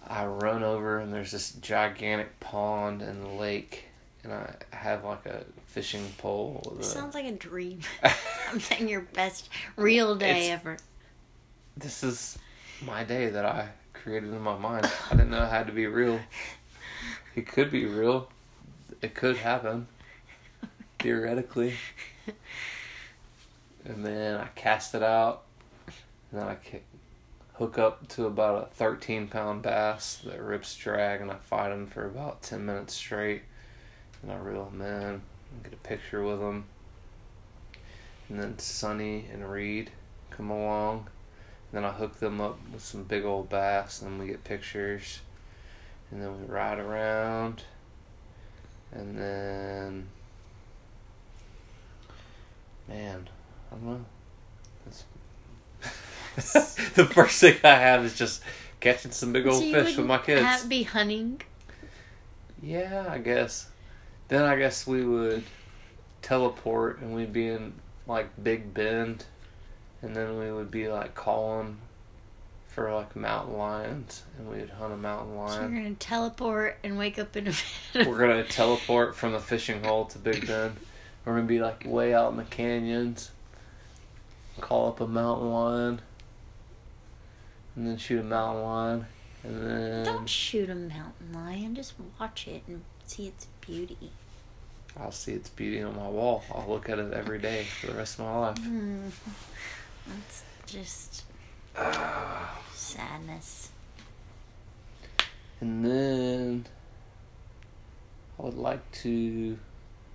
I 0.07 0.25
run 0.25 0.63
over, 0.63 0.99
and 0.99 1.11
there's 1.13 1.31
this 1.31 1.51
gigantic 1.53 2.39
pond 2.39 3.01
and 3.01 3.37
lake, 3.37 3.85
and 4.23 4.31
I 4.33 4.55
have 4.71 5.03
like 5.03 5.25
a 5.25 5.43
fishing 5.65 6.05
pole. 6.17 6.77
Sounds 6.81 7.13
like 7.15 7.25
a 7.25 7.31
dream. 7.31 7.79
I'm 8.51 8.59
saying 8.59 8.87
your 8.87 9.01
best 9.01 9.49
real 9.75 10.15
day 10.15 10.45
It's- 10.47 10.59
ever. 10.61 10.77
this 11.75 12.03
is 12.03 12.37
my 12.85 13.03
day 13.03 13.29
that 13.29 13.43
I 13.45 13.69
created 13.93 14.29
in 14.31 14.41
my 14.41 14.57
mind. 14.57 14.89
I 15.09 15.15
didn't 15.15 15.31
know 15.31 15.43
it 15.43 15.49
had 15.49 15.67
to 15.67 15.73
be 15.73 15.87
real. 15.87 16.19
It 17.35 17.47
could 17.47 17.69
be 17.71 17.85
real. 17.85 18.29
It 19.01 19.13
could 19.15 19.37
happen. 19.37 19.87
Theoretically. 20.99 21.73
And 23.85 24.05
then 24.05 24.35
I 24.35 24.47
cast 24.53 24.95
it 24.95 25.03
out. 25.03 25.43
Then 26.37 26.47
I 26.47 26.55
kick, 26.55 26.85
hook 27.53 27.79
up 27.79 28.07
to 28.09 28.27
about 28.27 28.63
a 28.63 28.75
13 28.75 29.27
pound 29.27 29.63
bass 29.63 30.21
that 30.23 30.41
rips 30.41 30.75
drag. 30.75 31.21
And 31.21 31.31
I 31.31 31.35
fight 31.35 31.71
him 31.71 31.87
for 31.87 32.05
about 32.05 32.43
10 32.43 32.65
minutes 32.65 32.93
straight. 32.93 33.41
And 34.21 34.31
I 34.31 34.35
reel 34.35 34.69
him 34.69 34.81
in. 34.81 35.21
Get 35.63 35.73
a 35.73 35.77
picture 35.77 36.23
with 36.23 36.39
him. 36.39 36.65
And 38.29 38.39
then 38.39 38.59
Sonny 38.59 39.25
and 39.31 39.49
Reed 39.49 39.91
come 40.29 40.51
along. 40.51 41.07
And 41.71 41.83
Then 41.83 41.85
I 41.85 41.91
hook 41.91 42.19
them 42.19 42.39
up 42.39 42.57
with 42.71 42.83
some 42.83 43.03
big 43.03 43.25
old 43.25 43.49
bass, 43.49 44.01
and 44.01 44.19
we 44.19 44.27
get 44.27 44.43
pictures, 44.43 45.19
and 46.09 46.21
then 46.21 46.39
we 46.39 46.47
ride 46.47 46.79
around, 46.79 47.63
and 48.93 49.17
then, 49.17 50.07
man, 52.87 53.27
I 53.69 53.75
don't 53.75 53.85
know. 53.85 54.05
The 56.93 57.05
first 57.05 57.41
thing 57.41 57.57
I 57.63 57.75
have 57.75 58.05
is 58.05 58.15
just 58.17 58.41
catching 58.79 59.11
some 59.11 59.33
big 59.33 59.45
old 59.47 59.63
So 59.63 59.71
fish 59.71 59.97
with 59.97 60.05
my 60.05 60.17
kids. 60.19 60.41
Have, 60.41 60.69
be 60.69 60.83
hunting. 60.83 61.41
Yeah, 62.61 63.05
I 63.09 63.17
guess. 63.19 63.69
Then 64.27 64.43
I 64.43 64.55
guess 64.55 64.85
we 64.85 65.03
would 65.03 65.43
teleport, 66.21 67.01
and 67.01 67.13
we'd 67.15 67.33
be 67.33 67.47
in 67.47 67.73
like 68.07 68.29
Big 68.41 68.73
Bend, 68.73 69.25
and 70.01 70.15
then 70.15 70.39
we 70.39 70.51
would 70.51 70.71
be 70.71 70.87
like 70.87 71.15
calling 71.15 71.77
for 72.67 72.93
like 72.93 73.15
mountain 73.15 73.57
lions, 73.57 74.23
and 74.37 74.49
we'd 74.49 74.69
hunt 74.69 74.93
a 74.93 74.97
mountain 74.97 75.35
lion. 75.35 75.51
So 75.51 75.61
you're 75.61 75.83
gonna 75.83 75.95
teleport 75.95 76.77
and 76.83 76.97
wake 76.97 77.17
up 77.17 77.35
in 77.35 77.47
a. 77.47 77.53
We're 77.95 78.19
gonna 78.19 78.43
teleport 78.47 79.15
from 79.15 79.31
the 79.31 79.39
fishing 79.39 79.83
hole 79.83 80.05
to 80.05 80.19
Big 80.19 80.45
Bend. 80.45 80.75
We're 81.25 81.35
gonna 81.35 81.47
be 81.47 81.59
like 81.59 81.83
way 81.85 82.13
out 82.13 82.31
in 82.31 82.37
the 82.37 82.43
canyons. 82.43 83.31
Call 84.61 84.89
up 84.89 85.01
a 85.01 85.07
mountain 85.07 85.51
lion, 85.51 86.01
and 87.77 87.87
then 87.87 87.97
shoot 87.97 88.19
a 88.19 88.23
mountain 88.23 88.63
lion, 88.63 89.05
and 89.43 89.61
then 89.61 90.05
Don't 90.05 90.27
shoot 90.27 90.69
a 90.69 90.75
mountain 90.75 91.31
lion. 91.31 91.75
Just 91.75 91.93
watch 92.19 92.47
it 92.47 92.63
and 92.67 92.81
see 93.05 93.27
its 93.27 93.45
beauty. 93.61 94.11
I'll 94.99 95.11
see 95.11 95.33
its 95.33 95.49
beauty 95.49 95.81
on 95.83 95.95
my 95.95 96.07
wall. 96.09 96.43
I'll 96.53 96.65
look 96.67 96.89
at 96.89 96.97
it 96.97 97.13
every 97.13 97.37
day 97.37 97.65
for 97.65 97.87
the 97.87 97.93
rest 97.93 98.17
of 98.19 98.25
my 98.25 98.37
life. 98.39 98.57
Hmm. 98.57 99.09
That's 100.07 100.43
just 100.65 101.23
sadness. 102.73 103.69
And 105.61 105.85
then 105.85 106.65
I 108.39 108.41
would 108.41 108.57
like 108.57 108.91
to 109.03 109.59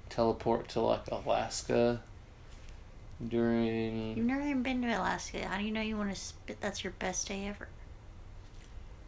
teleport 0.08 0.68
to 0.70 0.80
like 0.80 1.06
Alaska 1.12 2.02
You've 3.30 4.26
never 4.26 4.42
even 4.42 4.62
been 4.62 4.82
to 4.82 4.88
Alaska. 4.88 5.46
How 5.46 5.58
do 5.58 5.64
you 5.64 5.70
know 5.70 5.80
you 5.80 5.96
want 5.96 6.10
to 6.10 6.20
spit? 6.20 6.60
That's 6.60 6.82
your 6.82 6.92
best 6.98 7.28
day 7.28 7.46
ever. 7.46 7.68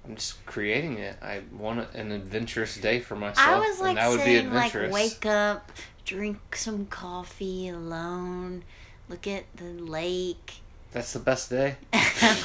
I'm 0.05 0.17
just 0.17 0.45
creating 0.47 0.99
it. 0.99 1.17
I 1.23 1.43
want 1.53 1.95
an 1.95 2.13
adventurous 2.13 2.77
day 2.77 3.01
for 3.01 3.17
myself. 3.17 3.49
I 3.49 3.59
was 3.59 3.81
like 3.81 3.91
and 3.91 3.99
that 3.99 4.09
would 4.11 4.19
be 4.19 4.25
saying, 4.25 4.53
like, 4.53 4.67
adventurous. 4.67 4.93
wake 4.93 5.27
up, 5.27 5.73
drink 6.05 6.57
some 6.57 6.87
coffee 6.87 7.69
alone, 7.69 8.65
look 9.09 9.27
at 9.27 9.45
the 9.57 9.65
lake. 9.65 10.61
That's 10.93 11.13
the 11.13 11.21
best 11.21 11.51
day. 11.51 11.77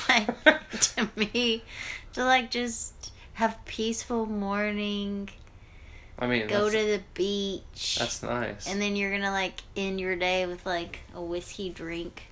like 0.10 0.80
to 0.80 1.10
me, 1.16 1.64
to 2.14 2.24
like 2.24 2.50
just 2.50 3.12
have 3.34 3.64
peaceful 3.66 4.26
morning, 4.26 5.30
I 6.20 6.28
mean, 6.28 6.48
go 6.48 6.70
to 6.70 6.78
the 6.78 7.02
beach, 7.14 7.98
that's 7.98 8.22
nice. 8.22 8.68
and 8.68 8.82
then 8.82 8.96
you're 8.96 9.12
gonna 9.12 9.32
like 9.32 9.62
end 9.76 10.00
your 10.00 10.16
day 10.16 10.46
with 10.46 10.66
like 10.66 11.00
a 11.16 11.22
whiskey 11.22 11.70
drink. 11.70 12.24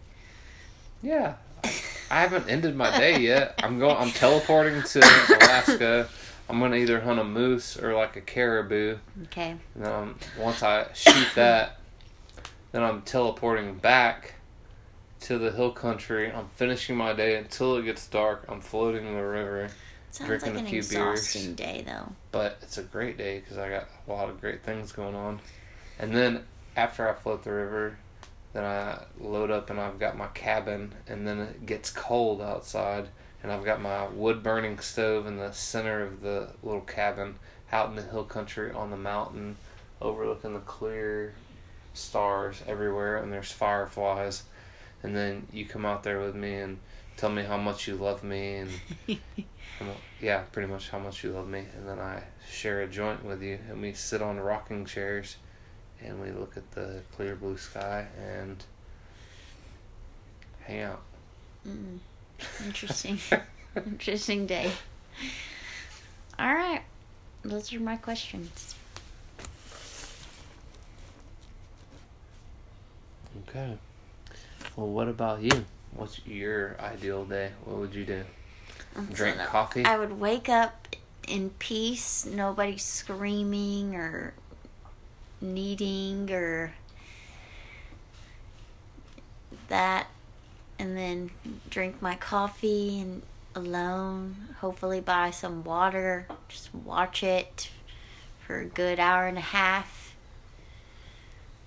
yeah, 1.02 1.36
I, 1.64 1.74
I 2.12 2.22
haven't 2.22 2.46
ended 2.50 2.76
my 2.76 2.98
day 2.98 3.20
yet. 3.20 3.56
I'm 3.64 3.80
going. 3.80 3.96
I'm 3.98 4.12
teleporting 4.12 4.84
to 4.84 5.00
Alaska. 5.00 6.10
I'm 6.50 6.60
gonna 6.60 6.76
either 6.78 7.02
hunt 7.02 7.20
a 7.20 7.24
moose 7.24 7.78
or 7.78 7.94
like 7.94 8.16
a 8.16 8.22
caribou. 8.22 8.98
Okay. 9.24 9.52
And 9.76 9.84
then 9.86 9.92
I'm, 9.92 10.16
once 10.38 10.64
I 10.64 10.88
shoot 10.94 11.28
that, 11.36 11.80
then 12.72 12.84
I'm 12.84 13.02
teleporting 13.02 13.76
back 13.76 14.36
to 15.22 15.38
the 15.38 15.52
hill 15.52 15.72
country. 15.72 16.32
I'm 16.32 16.48
finishing 16.56 16.96
my 16.96 17.14
day 17.14 17.36
until 17.38 17.76
it 17.78 17.84
gets 17.84 18.08
dark. 18.08 18.46
I'm 18.48 18.62
floating 18.62 19.06
in 19.06 19.14
the 19.16 19.24
river. 19.26 19.70
Sounds 20.12 20.30
Drinking 20.30 20.56
like 20.56 20.64
a 20.64 20.66
an 20.66 20.72
few 20.72 20.82
beers. 20.82 21.20
exhausting 21.20 21.56
day 21.56 21.84
though. 21.86 22.12
But 22.32 22.58
it's 22.62 22.78
a 22.78 22.84
great 22.84 23.18
day 23.18 23.40
because 23.40 23.58
I 23.58 23.70
got 23.70 23.88
a 24.08 24.12
lot 24.12 24.30
of 24.30 24.40
great 24.42 24.64
things 24.64 24.92
going 24.92 25.16
on. 25.16 25.40
And 26.00 26.16
then 26.16 26.44
after 26.76 27.08
I 27.08 27.14
float 27.14 27.44
the 27.44 27.52
river, 27.52 27.98
then 28.54 28.64
I 28.64 29.04
load 29.20 29.52
up 29.52 29.70
and 29.70 29.80
I've 29.80 30.00
got 30.00 30.18
my 30.18 30.28
cabin. 30.28 30.94
And 31.08 31.28
then 31.28 31.40
it 31.40 31.66
gets 31.66 31.92
cold 31.92 32.42
outside. 32.42 33.10
And 33.44 33.52
I've 33.52 33.66
got 33.66 33.82
my 33.82 34.08
wood 34.08 34.42
burning 34.42 34.80
stove 34.80 35.28
in 35.28 35.38
the 35.38 35.52
center 35.52 36.02
of 36.02 36.22
the 36.22 36.50
little 36.64 36.82
cabin 36.82 37.36
out 37.72 37.90
in 37.90 37.96
the 37.96 38.02
hill 38.02 38.24
country 38.24 38.72
on 38.72 38.90
the 38.90 38.98
mountain, 38.98 39.58
overlooking 40.02 40.54
the 40.54 40.60
clear 40.62 41.34
stars 41.94 42.62
everywhere. 42.66 43.18
And 43.18 43.32
there's 43.32 43.52
fireflies. 43.52 44.44
And 45.04 45.16
then 45.16 45.48
you 45.52 45.66
come 45.66 45.86
out 45.86 46.04
there 46.04 46.20
with 46.20 46.36
me 46.36 46.56
and 46.56 46.80
tell 47.16 47.30
me 47.30 47.44
how 47.44 47.58
much 47.58 47.88
you 47.88 47.96
love 47.96 48.24
me 48.24 48.56
and 48.56 48.70
yeah, 50.22 50.42
pretty 50.52 50.72
much 50.72 50.90
how 50.90 51.00
much 51.00 51.24
you 51.24 51.32
love 51.32 51.48
me, 51.48 51.66
and 51.76 51.88
then 51.88 52.00
I 52.00 52.24
share 52.50 52.82
a 52.82 52.88
joint 52.88 53.24
with 53.24 53.42
you, 53.42 53.60
and 53.70 53.82
we 53.82 53.94
sit 53.94 54.22
on 54.22 54.40
rocking 54.40 54.86
chairs, 54.86 55.38
and 56.04 56.22
we 56.22 56.32
look 56.32 56.58
at 56.58 56.72
the 56.72 57.02
clear 57.16 57.36
blue 57.36 57.58
sky 57.58 58.08
and 58.20 58.64
hang 60.62 60.82
out. 60.82 61.02
Mm. 61.68 62.00
Interesting. 62.66 63.20
Interesting 63.76 64.48
day. 64.48 64.72
All 66.40 66.54
right. 66.54 66.82
Those 67.44 67.74
are 67.74 67.80
my 67.80 67.98
questions. 67.98 68.76
Okay. 73.50 73.78
Well, 74.78 74.90
what 74.90 75.08
about 75.08 75.42
you? 75.42 75.66
What's 75.96 76.24
your 76.26 76.76
ideal 76.80 77.26
day? 77.26 77.52
What 77.66 77.78
would 77.78 77.96
you 77.96 78.06
do? 78.06 78.24
Drink 79.12 79.38
So, 79.38 79.46
coffee? 79.46 79.84
I 79.84 79.98
would 79.98 80.20
wake 80.20 80.48
up 80.48 80.96
in 81.28 81.50
peace, 81.58 82.26
nobody 82.28 82.78
screaming 82.78 83.96
or 83.96 84.34
needing 85.42 86.32
or 86.32 86.74
that, 89.68 90.08
and 90.78 90.96
then 90.96 91.32
drink 91.72 92.00
my 92.00 92.14
coffee 92.16 93.00
and 93.00 93.24
alone, 93.56 94.36
hopefully 94.60 95.02
buy 95.02 95.32
some 95.32 95.64
water, 95.64 96.28
just 96.48 96.74
watch 96.74 97.24
it 97.24 97.72
for 98.46 98.60
a 98.60 98.66
good 98.66 99.00
hour 99.00 99.26
and 99.26 99.40
a 99.40 99.42
half. 99.42 100.16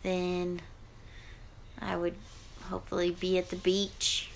Then 0.05 0.63
I 1.81 1.97
would 1.97 2.15
hopefully 2.71 3.11
be 3.11 3.37
at 3.39 3.51
the 3.51 3.57
beach 3.57 4.31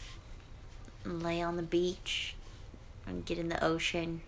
and 1.05 1.23
lay 1.23 1.40
on 1.40 1.57
the 1.57 1.62
beach 1.62 2.35
and 3.07 3.25
get 3.25 3.38
in 3.38 3.49
the 3.49 3.62
ocean 3.64 4.20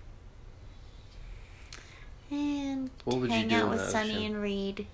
and 2.30 2.90
What 3.04 3.18
would 3.18 3.30
you 3.30 3.36
hang 3.36 3.48
do 3.48 3.56
out 3.56 3.70
with 3.70 3.80
Sunny 3.88 4.14
ocean? 4.16 4.24
and 4.34 4.42
Reed. 4.42 4.86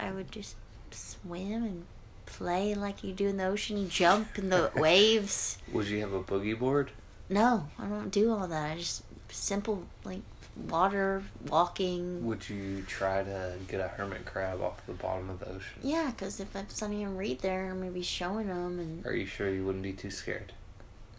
I 0.00 0.10
would 0.12 0.32
just 0.32 0.56
swim 0.90 1.62
and 1.64 1.84
play 2.26 2.74
like 2.74 3.04
you 3.04 3.12
do 3.12 3.28
in 3.28 3.36
the 3.36 3.46
ocean. 3.46 3.76
You 3.78 3.86
jump 3.86 4.38
in 4.38 4.50
the 4.50 4.70
waves. 4.76 5.58
Would 5.72 5.86
you 5.86 6.00
have 6.00 6.12
a 6.12 6.22
boogie 6.22 6.58
board? 6.58 6.90
No, 7.28 7.68
I 7.78 7.84
don't 7.86 8.10
do 8.10 8.32
all 8.32 8.46
that. 8.46 8.72
I 8.72 8.78
just 8.78 9.02
simple 9.28 9.84
like 10.04 10.20
water, 10.56 11.22
walking. 11.48 12.24
Would 12.26 12.48
you 12.48 12.82
try 12.86 13.22
to 13.24 13.54
get 13.68 13.80
a 13.80 13.88
hermit 13.88 14.24
crab 14.24 14.60
off 14.60 14.84
the 14.86 14.92
bottom 14.92 15.30
of 15.30 15.40
the 15.40 15.48
ocean? 15.48 15.80
Yeah, 15.82 16.10
because 16.10 16.40
if 16.40 16.54
I 16.54 16.60
have 16.60 16.70
Sunny 16.70 17.02
and 17.02 17.18
Reed 17.18 17.40
there, 17.40 17.70
I'm 17.70 17.78
gonna 17.80 17.90
be 17.90 18.02
showing 18.02 18.48
them. 18.48 18.78
And 18.78 19.06
Are 19.06 19.14
you 19.14 19.26
sure 19.26 19.50
you 19.50 19.64
wouldn't 19.64 19.82
be 19.82 19.92
too 19.92 20.10
scared? 20.10 20.52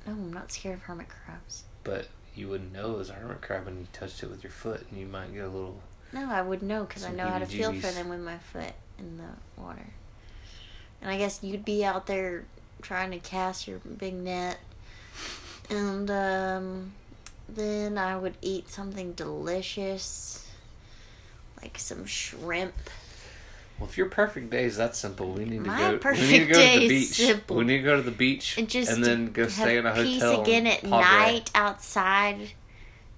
no, 0.07 0.13
I'm 0.13 0.31
not 0.33 0.51
scared 0.51 0.75
of 0.77 0.83
hermit 0.83 1.07
crabs. 1.09 1.63
But 1.83 2.07
you 2.35 2.47
wouldn't 2.47 2.73
know 2.73 2.93
it 2.93 2.97
was 2.97 3.09
a 3.09 3.13
hermit 3.13 3.41
crab 3.41 3.65
when 3.65 3.77
you 3.79 3.87
touched 3.93 4.21
it 4.23 4.29
with 4.29 4.43
your 4.43 4.51
foot, 4.51 4.85
and 4.89 4.99
you 4.99 5.07
might 5.07 5.33
get 5.33 5.45
a 5.45 5.49
little. 5.49 5.81
No, 6.13 6.29
I 6.29 6.41
would 6.41 6.61
know 6.61 6.83
because 6.85 7.03
I 7.03 7.11
know 7.11 7.27
how 7.27 7.39
to 7.39 7.45
feel 7.45 7.73
for 7.73 7.87
them 7.91 8.09
with 8.09 8.19
my 8.21 8.37
foot 8.37 8.73
in 8.99 9.17
the 9.17 9.61
water. 9.61 9.87
And 11.01 11.09
I 11.09 11.17
guess 11.17 11.43
you'd 11.43 11.65
be 11.65 11.83
out 11.83 12.07
there 12.07 12.45
trying 12.81 13.11
to 13.11 13.19
cast 13.19 13.67
your 13.67 13.79
big 13.79 14.13
net, 14.13 14.57
and 15.69 16.09
um, 16.11 16.93
then 17.47 17.97
I 17.97 18.17
would 18.17 18.35
eat 18.41 18.69
something 18.69 19.13
delicious, 19.13 20.47
like 21.61 21.77
some 21.77 22.05
shrimp. 22.05 22.73
Well, 23.79 23.89
if 23.89 23.97
your 23.97 24.07
perfect 24.09 24.49
day 24.51 24.63
is 24.63 24.77
that 24.77 24.95
simple, 24.95 25.33
we 25.33 25.43
need 25.45 25.63
to 25.65 25.69
My 25.69 25.77
go. 25.77 25.85
we 25.87 25.91
need 25.91 25.97
to 25.97 25.99
perfect 25.99 26.53
go 26.53 26.73
to 26.73 26.79
the 26.79 26.87
beach. 26.87 27.07
simple. 27.09 27.55
We 27.57 27.65
need 27.65 27.77
to 27.79 27.83
go 27.83 27.95
to 27.97 28.01
the 28.01 28.11
beach 28.11 28.57
And 28.57 28.69
just 28.69 29.01
then 29.01 29.31
go 29.33 29.47
stay 29.47 29.77
in 29.77 29.85
a 29.85 29.93
peace 29.93 30.21
hotel. 30.21 30.41
again 30.43 30.65
at 30.67 30.83
night 30.83 31.51
outside, 31.53 32.51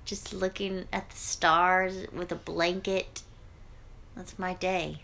just 0.05 0.33
looking 0.33 0.85
at 0.91 1.09
the 1.11 1.15
stars 1.17 2.07
with 2.11 2.31
a 2.31 2.35
blanket. 2.35 3.21
That's 4.15 4.39
my 4.39 4.55
day. 4.55 5.03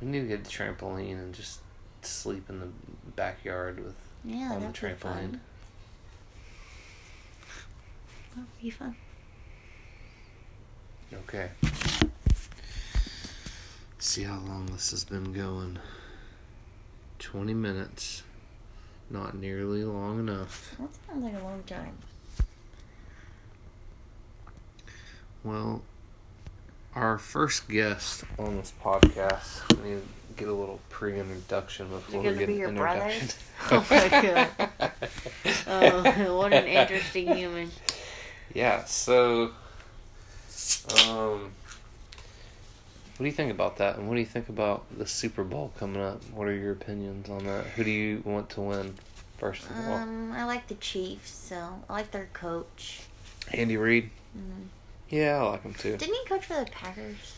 We 0.00 0.06
need 0.06 0.20
to 0.20 0.26
get 0.28 0.44
the 0.44 0.50
trampoline 0.50 1.14
and 1.18 1.34
just 1.34 1.58
sleep 2.02 2.48
in 2.48 2.60
the 2.60 2.68
backyard 3.16 3.82
with 3.84 3.96
Yeah, 4.24 4.52
on 4.52 4.60
the 4.60 4.66
trampoline. 4.68 4.98
fun. 4.98 5.40
That'd 8.36 8.53
be 8.64 8.70
fun. 8.70 8.96
Okay. 11.12 11.50
See 13.98 14.22
how 14.22 14.38
long 14.38 14.66
this 14.66 14.90
has 14.90 15.04
been 15.04 15.34
going. 15.34 15.78
20 17.18 17.52
minutes. 17.52 18.22
Not 19.10 19.34
nearly 19.36 19.84
long 19.84 20.18
enough. 20.18 20.74
That 20.80 20.88
sounds 21.06 21.24
like 21.24 21.34
a 21.38 21.44
long 21.44 21.62
time. 21.66 21.98
Well, 25.44 25.82
our 26.94 27.18
first 27.18 27.68
guest 27.68 28.24
on 28.38 28.56
this 28.56 28.72
podcast, 28.82 29.60
we 29.82 29.90
need 29.90 29.96
to 30.00 30.08
get 30.36 30.48
a 30.48 30.54
little 30.54 30.80
pre 30.88 31.20
introduction 31.20 31.88
before 31.90 32.22
They're 32.22 32.32
we 32.32 32.38
gonna 32.38 32.38
get 32.38 32.46
be 32.46 32.54
an 32.54 32.58
your 32.60 32.72
brother? 32.72 33.10
introduction. 33.10 33.38
Oh 33.70 33.86
my 33.90 34.08
god. 34.08 34.90
Oh, 35.66 36.36
what 36.38 36.52
an 36.52 36.66
interesting 36.66 37.34
human. 37.34 37.70
Yeah, 38.52 38.84
so 38.84 39.50
um 41.08 41.50
What 43.16 43.18
do 43.18 43.24
you 43.24 43.32
think 43.32 43.50
about 43.50 43.76
that? 43.78 43.96
And 43.96 44.08
what 44.08 44.14
do 44.14 44.20
you 44.20 44.26
think 44.26 44.48
about 44.48 44.84
the 44.96 45.06
Super 45.06 45.44
Bowl 45.44 45.72
coming 45.78 46.02
up? 46.02 46.22
What 46.32 46.48
are 46.48 46.54
your 46.54 46.72
opinions 46.72 47.28
on 47.30 47.44
that? 47.46 47.64
Who 47.66 47.84
do 47.84 47.90
you 47.90 48.22
want 48.24 48.50
to 48.50 48.60
win, 48.60 48.94
first 49.38 49.64
of 49.64 49.76
all? 49.76 49.94
Um, 49.94 50.32
I 50.32 50.44
like 50.44 50.66
the 50.66 50.74
Chiefs, 50.74 51.30
so 51.30 51.82
I 51.88 51.92
like 51.92 52.10
their 52.10 52.28
coach. 52.32 53.02
Andy 53.52 53.76
Reid? 53.76 54.10
Mhm. 54.36 54.66
Yeah, 55.10 55.38
I 55.38 55.50
like 55.50 55.62
him 55.62 55.74
too. 55.74 55.96
Didn't 55.96 56.14
he 56.14 56.24
coach 56.26 56.44
for 56.46 56.54
the 56.64 56.70
Packers? 56.70 57.36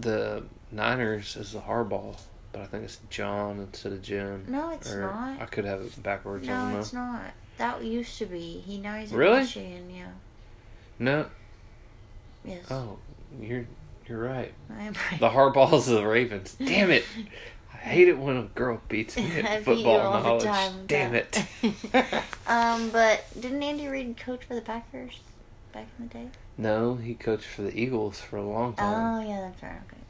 The 0.00 0.44
Niners 0.72 1.36
is 1.36 1.52
the 1.52 1.60
Harbaugh, 1.60 2.18
but 2.52 2.62
I 2.62 2.66
think 2.66 2.84
it's 2.84 2.98
John 3.10 3.60
instead 3.60 3.92
of 3.92 4.02
Jim. 4.02 4.46
No, 4.48 4.70
it's 4.70 4.90
Or 4.90 5.02
not. 5.02 5.40
I 5.40 5.46
could 5.46 5.64
have 5.64 5.80
it 5.82 6.02
backwards. 6.02 6.46
No, 6.46 6.78
it's 6.78 6.92
not. 6.92 7.20
That 7.58 7.82
used 7.84 8.18
to 8.18 8.26
be. 8.26 8.62
He 8.66 8.78
now 8.78 8.96
he's 8.98 9.12
in 9.12 9.18
Really? 9.18 9.40
Michigan. 9.40 9.90
Yeah. 9.90 10.06
No. 10.98 11.26
Yes. 12.44 12.64
Oh, 12.70 12.96
you're 13.40 13.66
you're 14.08 14.22
right. 14.22 14.52
I 14.70 14.84
am 14.84 14.94
right. 15.10 15.20
The 15.20 15.30
Harbaughs 15.30 15.88
of 15.88 15.94
the 15.94 16.06
Ravens. 16.06 16.56
Damn 16.58 16.90
it! 16.90 17.04
I 17.72 17.76
hate 17.76 18.08
it 18.08 18.18
when 18.18 18.36
a 18.36 18.42
girl 18.44 18.80
beats 18.88 19.16
me 19.16 19.40
at 19.40 19.64
football 19.64 19.98
all 19.98 20.12
the 20.12 20.28
knowledge. 20.28 20.44
time, 20.44 20.86
Damn 20.86 21.14
it! 21.14 21.44
um, 22.46 22.90
but 22.90 23.24
didn't 23.38 23.62
Andy 23.62 23.88
Reid 23.88 24.16
coach 24.16 24.44
for 24.44 24.54
the 24.54 24.60
Packers 24.60 25.20
back 25.72 25.86
in 25.98 26.08
the 26.08 26.14
day? 26.14 26.28
no, 26.56 26.94
he 26.94 27.14
coached 27.14 27.44
for 27.46 27.62
the 27.62 27.78
Eagles 27.78 28.20
for 28.20 28.36
a 28.38 28.42
long 28.48 28.74
time. 28.74 29.16
Oh 29.16 29.28
yeah, 29.28 29.40
that's 29.40 29.62
right. 29.62 29.72
Okay. 29.72 30.02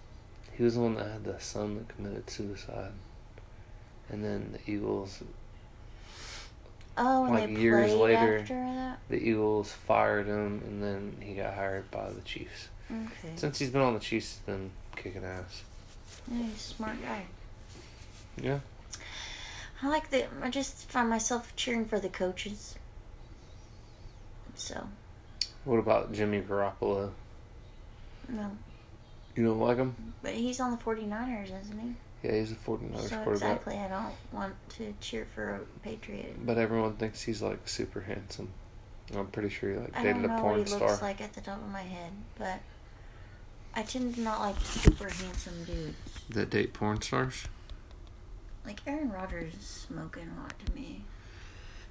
He 0.57 0.63
was 0.63 0.75
the 0.75 0.81
one 0.81 0.95
that 0.95 1.11
had 1.11 1.25
the 1.25 1.41
son 1.41 1.77
that 1.77 1.89
committed 1.89 2.31
suicide, 2.31 2.93
and 4.11 4.23
then 4.23 4.53
the 4.53 4.71
Eagles. 4.73 5.23
Oh, 6.99 7.25
and 7.27 7.35
Like 7.35 7.51
years 7.59 7.93
later. 7.93 8.39
after 8.41 8.55
that. 8.55 8.99
The 9.09 9.17
Eagles 9.17 9.71
fired 9.73 10.27
him, 10.27 10.63
and 10.67 10.83
then 10.83 11.17
he 11.21 11.35
got 11.35 11.55
hired 11.55 11.91
by 11.91 12.11
the 12.11 12.21
Chiefs. 12.23 12.69
Okay. 12.91 13.33
Since 13.37 13.59
he's 13.59 13.71
been 13.71 13.83
on 13.83 13.95
the 13.95 14.01
Chiefs, 14.01 14.37
he's 14.37 14.55
been 14.55 14.71
kicking 14.97 15.25
ass. 15.25 15.63
Yeah, 16.31 16.43
he's 16.45 16.55
a 16.55 16.59
smart 16.59 16.97
guy. 17.03 17.27
Yeah. 18.41 18.61
I 19.83 19.89
like 19.89 20.11
the. 20.11 20.27
I 20.43 20.49
just 20.51 20.89
find 20.91 21.11
myself 21.11 21.55
cheering 21.57 21.85
for 21.85 22.01
the 22.01 22.09
coaches. 22.09 22.77
So 24.55 24.89
What 25.65 25.77
about 25.79 26.13
Jimmy 26.15 26.41
Garoppolo? 26.41 27.11
no, 28.29 28.51
You 29.37 29.45
don't 29.45 29.61
like 29.61 29.77
him? 29.77 29.95
but 30.23 30.33
he's 30.33 30.59
on 30.61 30.71
the 30.71 30.77
49ers, 30.79 31.61
isn't 31.61 31.79
he? 31.79 31.95
Yeah, 32.27 32.41
he's 32.41 32.51
a 32.51 32.57
49ers 32.57 33.09
so 33.09 33.17
quarterback. 33.23 33.27
exactly, 33.35 33.77
I 33.77 33.89
don't 33.89 34.13
want 34.33 34.55
to 34.71 34.93
cheer 35.01 35.27
for 35.33 35.51
a 35.51 35.61
Patriot. 35.83 36.45
But 36.45 36.59
everyone 36.59 36.95
thinks 36.95 37.23
he's 37.23 37.41
like 37.41 37.69
super 37.69 38.01
handsome. 38.01 38.49
I'm 39.15 39.29
pretty 39.29 39.51
sure 39.51 39.71
he 39.71 39.77
like 39.77 39.95
dated 39.95 40.09
I 40.09 40.13
don't 40.13 40.23
know 40.23 40.29
a 40.29 40.33
what 40.33 40.41
porn 40.43 40.59
he 40.61 40.67
star. 40.67 40.89
looks 40.89 41.03
like 41.03 41.21
at 41.21 41.33
the 41.35 41.41
top 41.41 41.59
of 41.63 41.71
my 41.71 41.83
head, 41.83 42.13
but 42.37 42.61
I 43.75 43.83
tend 43.83 44.17
to 44.17 44.21
not 44.23 44.41
like 44.41 44.59
super 44.61 45.09
handsome 45.09 45.65
dudes. 45.65 45.97
That 46.31 46.51
date 46.51 46.73
porn 46.73 47.01
stars? 47.01 47.45
Like 48.65 48.81
Aaron 48.87 49.13
Rodgers 49.13 49.55
is 49.55 49.65
smoking 49.65 50.29
hot 50.41 50.55
to 50.65 50.75
me. 50.75 51.05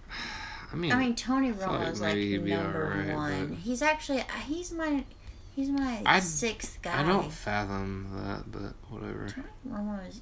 I 0.73 0.75
mean, 0.75 0.91
I 0.91 0.95
mean, 0.97 1.15
Tony 1.15 1.53
Romo 1.53 1.89
is 1.89 2.01
like 2.01 2.15
be 2.15 2.37
number 2.39 2.91
alright, 2.91 3.15
one. 3.15 3.55
He's 3.63 3.81
actually 3.81 4.19
uh, 4.21 4.39
he's 4.45 4.73
my 4.73 5.05
he's 5.55 5.69
my 5.69 6.01
I- 6.05 6.19
sixth 6.19 6.81
guy. 6.81 6.99
I 6.99 7.03
don't 7.03 7.31
fathom 7.31 8.09
that, 8.15 8.51
but 8.51 8.73
whatever. 8.93 9.27
Tony 9.29 9.47
Romo 9.69 10.07
is. 10.07 10.21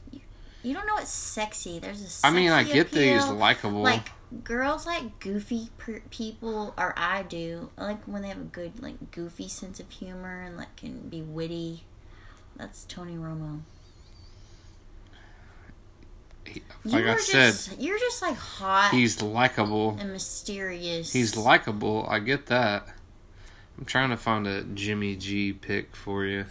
You, 0.65 0.73
don't 0.73 0.87
know 0.87 0.93
what's 0.93 1.11
sexy. 1.11 1.79
There's 1.79 2.23
a. 2.23 2.27
I 2.27 2.29
mean, 2.31 2.49
I 2.51 2.63
sexy 2.63 2.73
get 2.73 2.91
that 2.91 3.03
he's 3.03 3.27
likable. 3.27 3.81
Like 3.81 4.09
girls 4.45 4.85
like 4.85 5.19
goofy 5.19 5.69
per- 5.77 6.01
people, 6.09 6.73
or 6.77 6.93
I 6.97 7.23
do. 7.23 7.69
I 7.77 7.83
like 7.83 8.03
when 8.05 8.21
they 8.21 8.29
have 8.29 8.37
a 8.37 8.45
good 8.45 8.81
like 8.81 9.11
goofy 9.11 9.49
sense 9.49 9.79
of 9.81 9.89
humor 9.89 10.41
and 10.41 10.55
like 10.55 10.75
can 10.77 11.09
be 11.09 11.21
witty. 11.21 11.83
That's 12.55 12.85
Tony 12.85 13.15
Romo. 13.17 13.61
He- 16.45 16.61
You 16.85 16.91
like 16.91 17.05
I 17.05 17.09
are 17.13 17.19
said, 17.19 17.53
just, 17.53 17.79
you're 17.81 17.97
just 17.99 18.21
like 18.21 18.35
hot 18.35 18.91
he's 18.91 19.21
likable. 19.21 19.97
and 19.99 20.11
mysterious. 20.11 21.11
He's 21.13 21.35
likable. 21.37 22.05
I 22.09 22.19
get 22.19 22.45
that. 22.47 22.87
I'm 23.77 23.85
trying 23.85 24.09
to 24.09 24.17
find 24.17 24.47
a 24.47 24.63
Jimmy 24.63 25.15
G 25.15 25.53
pick 25.53 25.95
for 25.95 26.25
you. 26.25 26.45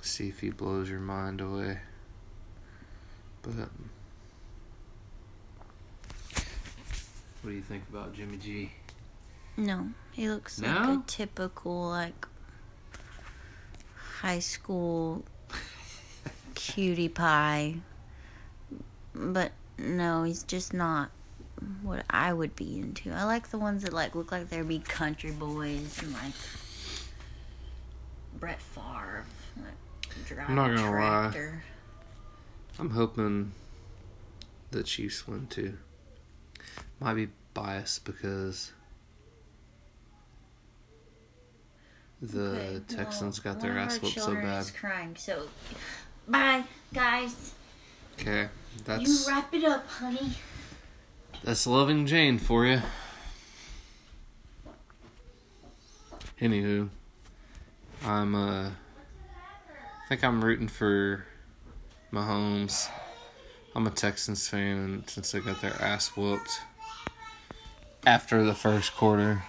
See 0.00 0.28
if 0.28 0.40
he 0.40 0.50
blows 0.50 0.90
your 0.90 1.00
mind 1.00 1.40
away. 1.40 1.78
But 3.42 3.68
what 7.42 7.50
do 7.50 7.50
you 7.50 7.62
think 7.62 7.84
about 7.88 8.14
Jimmy 8.14 8.36
G? 8.36 8.72
No, 9.56 9.88
he 10.12 10.28
looks 10.28 10.60
like 10.60 10.88
a 10.88 11.02
typical 11.06 11.88
like 11.88 12.26
high 14.20 14.38
school 14.38 15.24
cutie 16.54 17.08
pie. 17.08 17.76
But 19.14 19.52
no, 19.78 20.24
he's 20.24 20.42
just 20.42 20.72
not 20.72 21.10
what 21.82 22.04
I 22.10 22.32
would 22.32 22.56
be 22.56 22.78
into. 22.78 23.10
I 23.10 23.24
like 23.24 23.48
the 23.50 23.58
ones 23.58 23.82
that 23.82 23.92
like 23.92 24.14
look 24.14 24.32
like 24.32 24.48
they'd 24.48 24.66
be 24.66 24.78
country 24.78 25.30
boys 25.30 26.00
and 26.02 26.12
like 26.12 26.34
Brett 28.38 28.60
Favre. 28.60 29.24
Like, 29.56 30.38
I'm 30.48 30.54
not 30.54 30.74
gonna 30.74 30.90
lie. 30.90 31.50
I'm 32.78 32.90
hoping 32.90 33.52
the 34.70 34.82
Chiefs 34.82 35.26
win 35.26 35.46
too. 35.48 35.76
Might 37.00 37.14
be 37.14 37.28
biased 37.54 38.04
because 38.04 38.72
the 42.20 42.50
Okay, 42.50 42.80
Texans 42.88 43.44
well, 43.44 43.54
got 43.54 43.62
their 43.62 43.78
ass 43.78 44.00
whooped 44.00 44.18
so 44.20 44.34
bad. 44.34 44.62
Is 44.62 44.70
crying. 44.70 45.14
So, 45.16 45.48
bye, 46.26 46.64
guys. 46.92 47.54
Okay, 48.20 48.48
that's. 48.84 49.02
You 49.02 49.32
wrap 49.32 49.54
it 49.54 49.64
up, 49.64 49.86
honey. 49.86 50.32
That's 51.44 51.66
loving 51.66 52.06
Jane 52.06 52.38
for 52.38 52.66
you. 52.66 52.82
Anywho, 56.40 56.88
I'm 58.04 58.34
uh, 58.34 58.68
I 58.68 60.08
think 60.08 60.22
I'm 60.22 60.44
rooting 60.44 60.68
for 60.68 61.24
Mahomes. 62.12 62.88
I'm 63.74 63.86
a 63.86 63.90
Texans 63.90 64.48
fan, 64.48 64.76
and 64.78 65.10
since 65.10 65.32
they 65.32 65.40
got 65.40 65.60
their 65.60 65.80
ass 65.82 66.16
whooped 66.16 66.60
after 68.06 68.42
the 68.42 68.54
first 68.54 68.94
quarter 68.94 69.42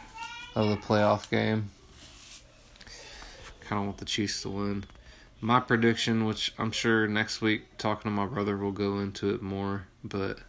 of 0.55 0.69
the 0.69 0.75
playoff 0.75 1.29
game, 1.29 1.71
kind 3.61 3.79
of 3.79 3.85
want 3.85 3.97
the 3.99 4.05
Chiefs 4.05 4.41
to 4.41 4.49
win. 4.49 4.85
My 5.41 5.59
prediction, 5.59 6.25
which 6.25 6.53
I'm 6.57 6.71
sure 6.71 7.07
next 7.07 7.39
week 7.39 7.77
talking 7.77 8.11
to 8.11 8.15
my 8.15 8.25
brother, 8.25 8.57
will 8.57 8.71
go 8.71 8.99
into 8.99 9.33
it 9.33 9.41
more, 9.41 9.85
but 10.03 10.39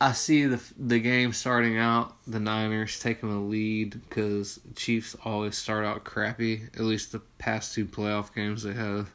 I 0.00 0.12
see 0.12 0.44
the 0.46 0.62
the 0.78 1.00
game 1.00 1.32
starting 1.32 1.76
out 1.76 2.14
the 2.24 2.38
Niners 2.38 3.00
taking 3.00 3.30
the 3.30 3.40
lead 3.40 4.00
because 4.08 4.60
Chiefs 4.76 5.16
always 5.24 5.58
start 5.58 5.84
out 5.84 6.04
crappy. 6.04 6.62
At 6.74 6.82
least 6.82 7.10
the 7.10 7.20
past 7.38 7.74
two 7.74 7.84
playoff 7.84 8.32
games 8.32 8.62
they 8.62 8.74
have. 8.74 9.10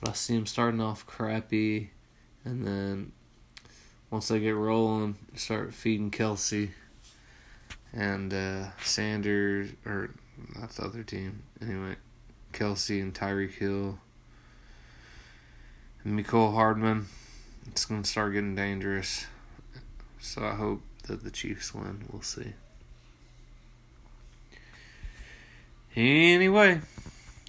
But 0.00 0.10
I 0.10 0.12
see 0.14 0.36
them 0.36 0.46
starting 0.46 0.80
off 0.80 1.06
crappy, 1.06 1.90
and 2.44 2.66
then 2.66 3.12
once 4.10 4.28
they 4.28 4.40
get 4.40 4.54
rolling, 4.54 5.16
start 5.34 5.74
feeding 5.74 6.10
Kelce 6.10 6.70
and 7.92 8.32
uh, 8.32 8.66
Sanders 8.82 9.70
or 9.84 10.10
that's 10.58 10.76
the 10.76 10.84
other 10.84 11.02
team 11.02 11.42
anyway. 11.60 11.96
Kelce 12.54 13.02
and 13.02 13.14
Tyreek 13.14 13.52
Hill 13.52 13.98
and 16.04 16.18
Mecole 16.18 16.54
Hardman. 16.54 17.06
It's 17.66 17.84
gonna 17.84 18.04
start 18.04 18.32
getting 18.32 18.54
dangerous. 18.54 19.26
So 20.20 20.44
I 20.44 20.54
hope 20.54 20.82
that 21.04 21.24
the 21.24 21.30
Chiefs 21.30 21.74
win. 21.74 22.04
We'll 22.10 22.22
see. 22.22 22.52
Anyway, 25.96 26.80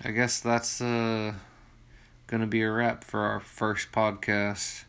I 0.03 0.11
guess 0.11 0.39
that's 0.39 0.81
uh, 0.81 1.33
gonna 2.27 2.47
be 2.47 2.61
a 2.61 2.71
wrap 2.71 3.03
for 3.03 3.19
our 3.21 3.39
first 3.39 3.91
podcast. 3.91 4.83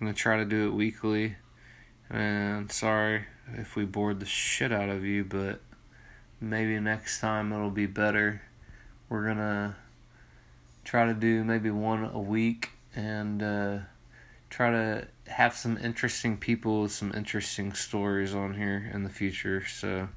I'm 0.00 0.06
gonna 0.06 0.14
try 0.14 0.36
to 0.38 0.44
do 0.44 0.68
it 0.68 0.74
weekly. 0.74 1.36
And 2.10 2.70
sorry 2.72 3.24
if 3.52 3.76
we 3.76 3.84
bored 3.84 4.20
the 4.20 4.26
shit 4.26 4.72
out 4.72 4.88
of 4.88 5.04
you, 5.04 5.24
but 5.24 5.60
maybe 6.40 6.78
next 6.80 7.20
time 7.20 7.52
it'll 7.52 7.70
be 7.70 7.86
better. 7.86 8.42
We're 9.08 9.26
gonna 9.26 9.76
try 10.84 11.06
to 11.06 11.14
do 11.14 11.44
maybe 11.44 11.70
one 11.70 12.04
a 12.04 12.20
week 12.20 12.70
and 12.94 13.42
uh, 13.42 13.78
try 14.50 14.70
to 14.70 15.08
have 15.28 15.54
some 15.54 15.78
interesting 15.78 16.36
people 16.36 16.82
with 16.82 16.92
some 16.92 17.12
interesting 17.14 17.72
stories 17.72 18.34
on 18.34 18.54
here 18.54 18.90
in 18.92 19.04
the 19.04 19.10
future. 19.10 19.64
So 19.66 20.08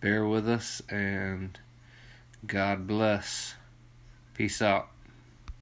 bear 0.00 0.26
with 0.26 0.48
us 0.48 0.82
and 0.88 1.58
God 2.46 2.86
bless. 2.86 3.54
Peace 4.34 4.60
out. 4.62 4.88